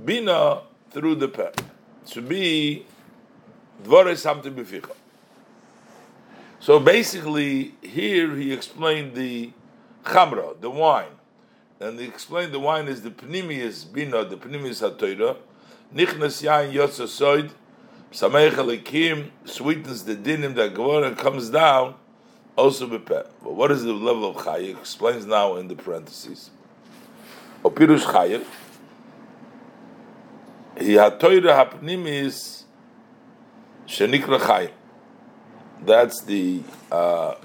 bina 0.03 0.61
through 0.91 1.15
the 1.15 1.27
pet. 1.27 1.61
To 2.07 2.21
be 2.21 2.85
dvore 3.83 4.15
something 4.17 4.53
bificha. 4.53 4.91
So 6.59 6.79
basically, 6.79 7.75
here 7.81 8.35
he 8.35 8.51
explained 8.51 9.13
the 9.13 9.51
chamra, 10.03 10.59
the 10.59 10.69
wine. 10.69 11.11
And 11.79 11.99
he 11.99 12.05
explained 12.05 12.51
the 12.53 12.59
wine 12.59 12.87
is 12.87 13.03
the 13.03 13.11
pnimius 13.11 13.91
bina, 13.91 14.25
the 14.25 14.37
pnimius 14.37 14.81
hatoira. 14.81 15.37
Nichnas 15.93 16.41
yain 16.43 16.73
yotza 16.73 17.07
soid, 18.11 18.31
sameich 18.31 18.51
alikim, 18.51 19.29
sweetens 19.45 20.05
the 20.05 20.15
dinim 20.15 20.55
that 20.55 20.73
Gemara 20.73 21.15
comes 21.15 21.49
down, 21.49 21.95
also 22.55 22.87
bepeh. 22.87 23.27
But 23.43 23.53
what 23.53 23.71
is 23.71 23.83
the 23.83 23.93
level 23.93 24.31
of 24.31 24.37
chayiv? 24.37 24.61
He 24.61 24.71
explains 24.71 25.25
now 25.25 25.55
in 25.55 25.67
the 25.67 25.75
parentheses. 25.75 26.51
Opirush 27.63 28.03
chayiv, 28.03 28.45
he 30.79 30.93
had 30.93 31.19
hatoira 31.19 31.69
hapnimis 31.69 32.63
shenikra 33.87 34.39
chayiv. 34.39 34.71
That's 35.83 36.23
the 36.23 36.61
uh, 36.91 37.35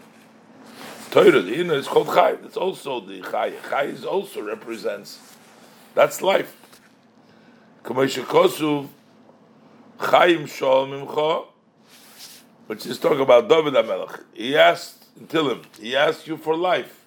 Torah, 1.13 1.43
the 1.43 1.55
inner 1.61 1.75
is 1.75 1.87
called 1.87 2.07
Chai. 2.07 2.39
It's 2.43 2.57
also 2.57 2.99
the. 2.99 3.21
Chai 3.21 3.83
is 3.83 4.03
also 4.03 4.41
represents, 4.41 5.19
that's 5.95 6.23
life. 6.23 6.57
Kamesha 7.85 8.25
Kosuv, 8.25 8.89
Chaim 10.03 10.47
Shalom 10.47 11.07
Imcha, 11.07 11.47
which 12.67 12.87
is 12.87 12.99
talking 12.99 13.21
about 13.21 13.49
David 13.49 13.75
HaMelech. 13.75 14.25
He 14.35 14.57
asked, 14.57 15.05
tell 15.29 15.49
him, 15.49 15.63
he 15.81 15.97
asked 15.97 16.27
you 16.27 16.37
for 16.37 16.57
life. 16.57 17.05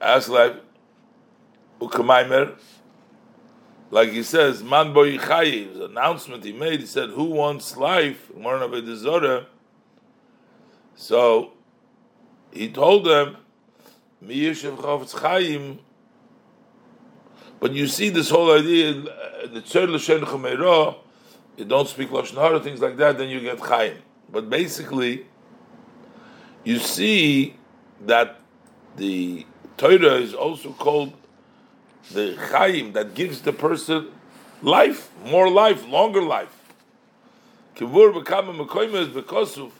Ask 0.00 0.28
life, 0.28 0.56
Ukamaimer, 1.80 2.56
like 3.90 4.10
he 4.10 4.22
says, 4.22 4.62
Man 4.62 4.92
Boy 4.92 5.16
Chayi, 5.16 5.72
the 5.72 5.86
announcement 5.86 6.44
he 6.44 6.52
made, 6.52 6.80
he 6.80 6.86
said, 6.86 7.08
Who 7.10 7.24
wants 7.24 7.76
life? 7.76 8.30
So 10.96 11.52
he 12.52 12.70
told 12.70 13.06
them. 13.06 13.36
But 14.20 14.34
you 17.72 17.86
see 17.86 18.08
this 18.10 18.30
whole 18.30 18.52
idea, 18.52 18.90
uh, 18.90 19.46
the 19.46 19.62
Tzor 19.62 19.88
L'Shen 19.88 20.20
Chomeirah, 20.20 20.96
you 21.58 21.64
don't 21.64 21.88
speak 21.88 22.10
Lashon 22.10 22.34
Hara, 22.34 22.60
things 22.60 22.80
like 22.80 22.96
that, 22.98 23.18
then 23.18 23.28
you 23.28 23.40
get 23.40 23.58
Chayim. 23.58 23.96
But 24.30 24.48
basically, 24.48 25.26
you 26.62 26.78
see 26.78 27.56
that 28.06 28.40
the 28.96 29.44
Torah 29.76 30.14
is 30.14 30.34
also 30.34 30.72
called 30.72 31.14
the 32.12 32.36
Chaim 32.36 32.92
that 32.92 33.14
gives 33.14 33.42
the 33.42 33.52
person 33.52 34.08
life, 34.62 35.10
more 35.24 35.50
life, 35.50 35.86
longer 35.88 36.22
life. 36.22 36.54
Kivur 37.74 38.12
B'kama 38.22 38.66
Mekoyma 38.66 39.02
is 39.02 39.08
because 39.08 39.58
of, 39.58 39.72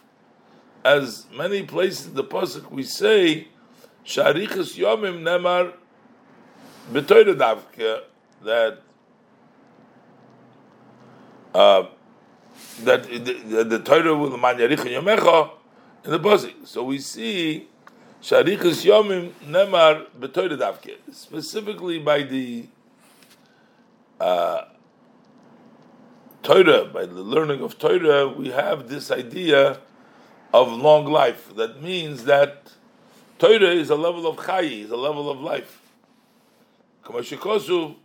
as 0.84 1.26
many 1.34 1.62
places 1.62 2.06
in 2.08 2.14
the 2.14 2.24
Pasuk 2.24 2.70
we 2.70 2.82
say, 2.82 3.48
Sharichas 4.04 4.76
Yomim 4.76 5.22
Nemar 5.22 5.74
B'Toyra 6.92 7.36
Davke, 7.36 8.00
that 8.44 8.82
uh, 11.54 11.86
that 12.84 13.04
the, 13.04 13.64
the 13.68 13.78
Torah 13.80 14.14
will 14.14 14.36
man 14.36 14.56
yarich 14.56 14.78
yomecha 14.78 15.50
in 16.04 16.10
the 16.10 16.20
pasuk. 16.20 16.66
So 16.66 16.84
we 16.84 16.98
see 16.98 17.68
sharichas 18.22 18.84
yomim 18.84 19.32
nemar 19.46 20.06
b'Torah 20.18 20.58
davke, 20.58 20.96
specifically 21.12 21.98
by 21.98 22.22
the 22.22 22.66
uh, 24.20 24.64
Torah, 26.42 26.84
by 26.86 27.04
the 27.04 27.20
learning 27.20 27.62
of 27.62 27.78
Torah, 27.78 28.28
we 28.28 28.50
have 28.50 28.88
this 28.88 29.10
idea 29.10 29.80
of 30.54 30.72
long 30.72 31.04
life. 31.04 31.54
That 31.56 31.82
means 31.82 32.24
that 32.24 32.72
Torah 33.38 33.70
is 33.70 33.90
a 33.90 33.96
level 33.96 34.26
of 34.26 34.36
chayi, 34.36 34.84
is 34.84 34.90
a 34.90 34.96
level 34.96 35.30
of 35.30 35.40
life. 35.40 35.82
Kamashikosu, 37.04 37.96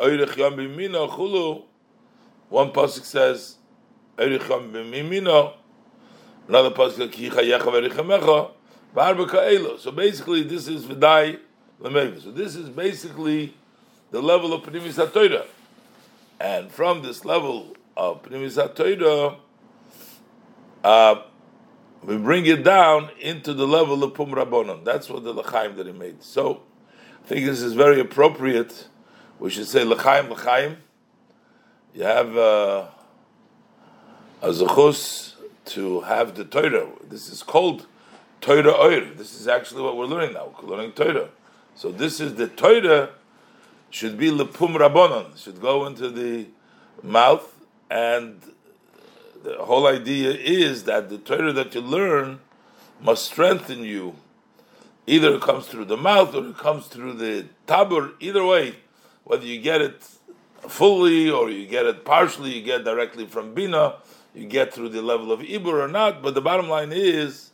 oyrech 0.00 0.36
yom 0.36 0.56
b'mina 0.56 1.08
chulu, 1.10 1.62
one 2.48 2.72
pasuk 2.72 3.04
says, 3.04 3.56
"Ericham 4.16 4.72
b'mimino." 4.72 5.54
Another 6.48 6.70
pasuk, 6.70 7.12
"Ki 7.12 7.30
chayecha 7.30 7.60
v'erichamecha." 7.60 8.50
So 9.80 9.92
basically, 9.92 10.42
this 10.42 10.66
is 10.66 10.86
v'dai 10.86 11.38
lemevi. 11.80 12.22
So 12.22 12.30
this 12.30 12.56
is 12.56 12.70
basically 12.70 13.54
the 14.10 14.22
level 14.22 14.54
of 14.54 14.62
pnimis 14.62 14.94
hatoira, 14.94 15.46
and 16.40 16.72
from 16.72 17.02
this 17.02 17.24
level 17.24 17.76
of 17.96 18.22
pnimis 18.22 18.56
hatoira, 18.56 19.36
uh, 20.82 21.22
we 22.02 22.16
bring 22.16 22.46
it 22.46 22.64
down 22.64 23.10
into 23.20 23.52
the 23.52 23.66
level 23.66 24.02
of 24.02 24.14
pum 24.14 24.30
rabbonon. 24.30 24.84
That's 24.84 25.10
what 25.10 25.22
the 25.22 25.34
lechaim 25.34 25.76
that 25.76 25.86
he 25.86 25.92
made. 25.92 26.22
So 26.22 26.62
I 27.22 27.26
think 27.28 27.44
this 27.44 27.60
is 27.60 27.74
very 27.74 28.00
appropriate. 28.00 28.88
We 29.38 29.50
should 29.50 29.66
say 29.66 29.84
lechaim 29.84 30.28
lechaim 30.34 30.76
you 31.98 32.04
have 32.04 32.36
uh, 32.36 32.86
a 34.40 34.50
zechus 34.50 35.34
to 35.64 36.02
have 36.02 36.36
the 36.36 36.44
Torah. 36.44 36.86
This 37.02 37.28
is 37.28 37.42
called 37.42 37.88
Torah 38.40 38.72
Oir. 38.72 39.06
This 39.16 39.34
is 39.34 39.48
actually 39.48 39.82
what 39.82 39.96
we're 39.96 40.06
learning 40.06 40.34
now. 40.34 40.54
We're 40.62 40.76
learning 40.76 40.92
Torah. 40.92 41.30
So 41.74 41.90
this 41.90 42.20
is 42.20 42.36
the 42.36 42.46
Torah 42.46 43.10
should 43.90 44.16
be 44.16 44.30
lepum 44.30 44.76
rabbanon. 44.76 45.36
Should 45.42 45.60
go 45.60 45.86
into 45.86 46.08
the 46.08 46.46
mouth, 47.02 47.52
and 47.90 48.42
the 49.42 49.56
whole 49.56 49.88
idea 49.88 50.30
is 50.30 50.84
that 50.84 51.08
the 51.08 51.18
Torah 51.18 51.52
that 51.52 51.74
you 51.74 51.80
learn 51.80 52.38
must 53.02 53.24
strengthen 53.24 53.82
you. 53.82 54.14
Either 55.08 55.34
it 55.34 55.42
comes 55.42 55.66
through 55.66 55.86
the 55.86 55.96
mouth 55.96 56.32
or 56.32 56.46
it 56.46 56.58
comes 56.58 56.86
through 56.86 57.14
the 57.14 57.46
tabur. 57.66 58.12
Either 58.20 58.44
way, 58.44 58.76
whether 59.24 59.44
you 59.44 59.60
get 59.60 59.80
it 59.80 60.08
fully 60.66 61.30
or 61.30 61.50
you 61.50 61.66
get 61.66 61.86
it 61.86 62.04
partially, 62.04 62.54
you 62.54 62.62
get 62.62 62.84
directly 62.84 63.26
from 63.26 63.54
Bina, 63.54 63.96
you 64.34 64.46
get 64.46 64.72
through 64.72 64.90
the 64.90 65.02
level 65.02 65.32
of 65.32 65.40
Ibur 65.40 65.84
or 65.84 65.88
not, 65.88 66.22
but 66.22 66.34
the 66.34 66.40
bottom 66.40 66.68
line 66.68 66.92
is 66.92 67.50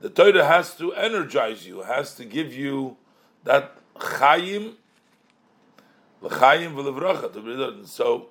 the 0.00 0.10
Torah 0.10 0.44
has 0.44 0.74
to 0.76 0.92
energize 0.92 1.66
you, 1.66 1.82
has 1.82 2.14
to 2.16 2.24
give 2.24 2.52
you 2.52 2.96
that 3.44 3.76
chayim, 3.96 4.74
l'chayim 6.20 6.74
v'levracha. 6.74 7.86
So, 7.86 8.28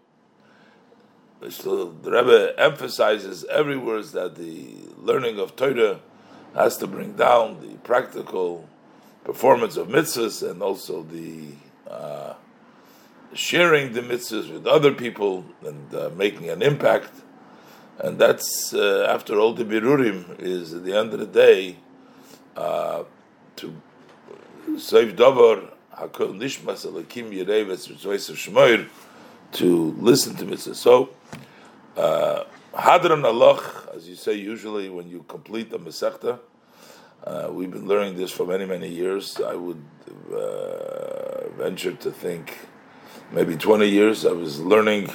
so 1.49 1.85
the 1.85 2.11
Rebbe 2.11 2.53
emphasizes 2.57 3.43
every 3.45 3.73
everywhere 3.73 4.01
that 4.03 4.35
the 4.35 4.75
learning 4.97 5.39
of 5.39 5.55
Torah 5.55 5.99
has 6.55 6.77
to 6.77 6.87
bring 6.87 7.13
down 7.13 7.59
the 7.61 7.77
practical 7.77 8.69
performance 9.23 9.77
of 9.77 9.87
mitzvahs 9.87 10.47
and 10.47 10.61
also 10.61 11.03
the 11.03 11.47
uh, 11.89 12.33
sharing 13.33 13.93
the 13.93 14.01
mitzvahs 14.01 14.51
with 14.51 14.67
other 14.67 14.93
people 14.93 15.45
and 15.65 15.93
uh, 15.93 16.09
making 16.15 16.49
an 16.49 16.61
impact. 16.61 17.11
And 17.99 18.17
that's, 18.17 18.73
uh, 18.73 19.07
after 19.09 19.39
all 19.39 19.53
the 19.53 19.65
birurim, 19.65 20.39
is 20.39 20.73
at 20.73 20.83
the 20.83 20.97
end 20.97 21.13
of 21.13 21.19
the 21.19 21.27
day, 21.27 21.77
uh, 22.55 23.03
to 23.57 23.75
save 24.77 25.15
davar, 25.15 25.69
hakol 25.95 26.35
nishmas 26.35 26.85
alakim 26.85 27.31
yireves 27.31 27.87
shmoir, 27.91 28.87
to 29.53 29.95
listen 29.99 30.35
to 30.35 30.45
mitzvahs. 30.45 30.75
So, 30.75 31.09
uh, 31.97 32.43
hadran 32.73 33.23
Allah, 33.23 33.61
as 33.95 34.07
you 34.07 34.15
say 34.15 34.33
usually 34.33 34.89
when 34.89 35.07
you 35.07 35.23
complete 35.27 35.69
the 35.69 35.79
mesechta, 35.79 36.39
uh, 37.23 37.49
we've 37.51 37.71
been 37.71 37.87
learning 37.87 38.17
this 38.17 38.31
for 38.31 38.45
many, 38.45 38.65
many 38.65 38.89
years. 38.89 39.39
I 39.39 39.55
would 39.55 39.81
uh, 40.33 41.47
venture 41.55 41.93
to 41.93 42.11
think 42.11 42.57
maybe 43.33 43.57
20 43.57 43.87
years. 43.87 44.25
I 44.25 44.31
was 44.31 44.59
learning 44.59 45.11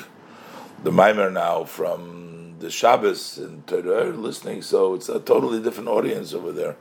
the 0.82 0.90
Maimer 0.90 1.32
now 1.32 1.64
from 1.64 2.56
the 2.58 2.70
Shabbos 2.70 3.38
and 3.38 3.66
Torah 3.66 4.10
listening, 4.10 4.62
so 4.62 4.94
it's 4.94 5.08
a 5.08 5.20
totally 5.20 5.62
different 5.62 5.88
audience 5.88 6.34
over 6.34 6.52
there. 6.52 6.76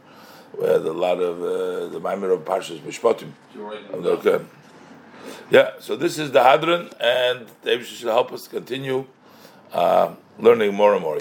We 0.58 0.66
had 0.66 0.82
a 0.82 0.92
lot 0.92 1.20
of 1.20 1.42
uh, 1.42 1.88
the 1.94 2.02
Maimer 2.02 2.34
of 2.34 2.44
Parshas 2.44 2.80
Mishpatim. 2.80 3.32
Okay. 3.94 4.44
Yeah, 5.52 5.72
so 5.80 5.96
this 5.96 6.18
is 6.18 6.32
the 6.32 6.40
Hadran, 6.40 6.92
and 7.00 7.48
David 7.64 7.86
should 7.86 8.08
help 8.08 8.34
us 8.34 8.48
continue 8.48 9.06
uh, 9.72 10.16
learning 10.40 10.74
more 10.74 10.94
and 10.94 11.04
more. 11.04 11.16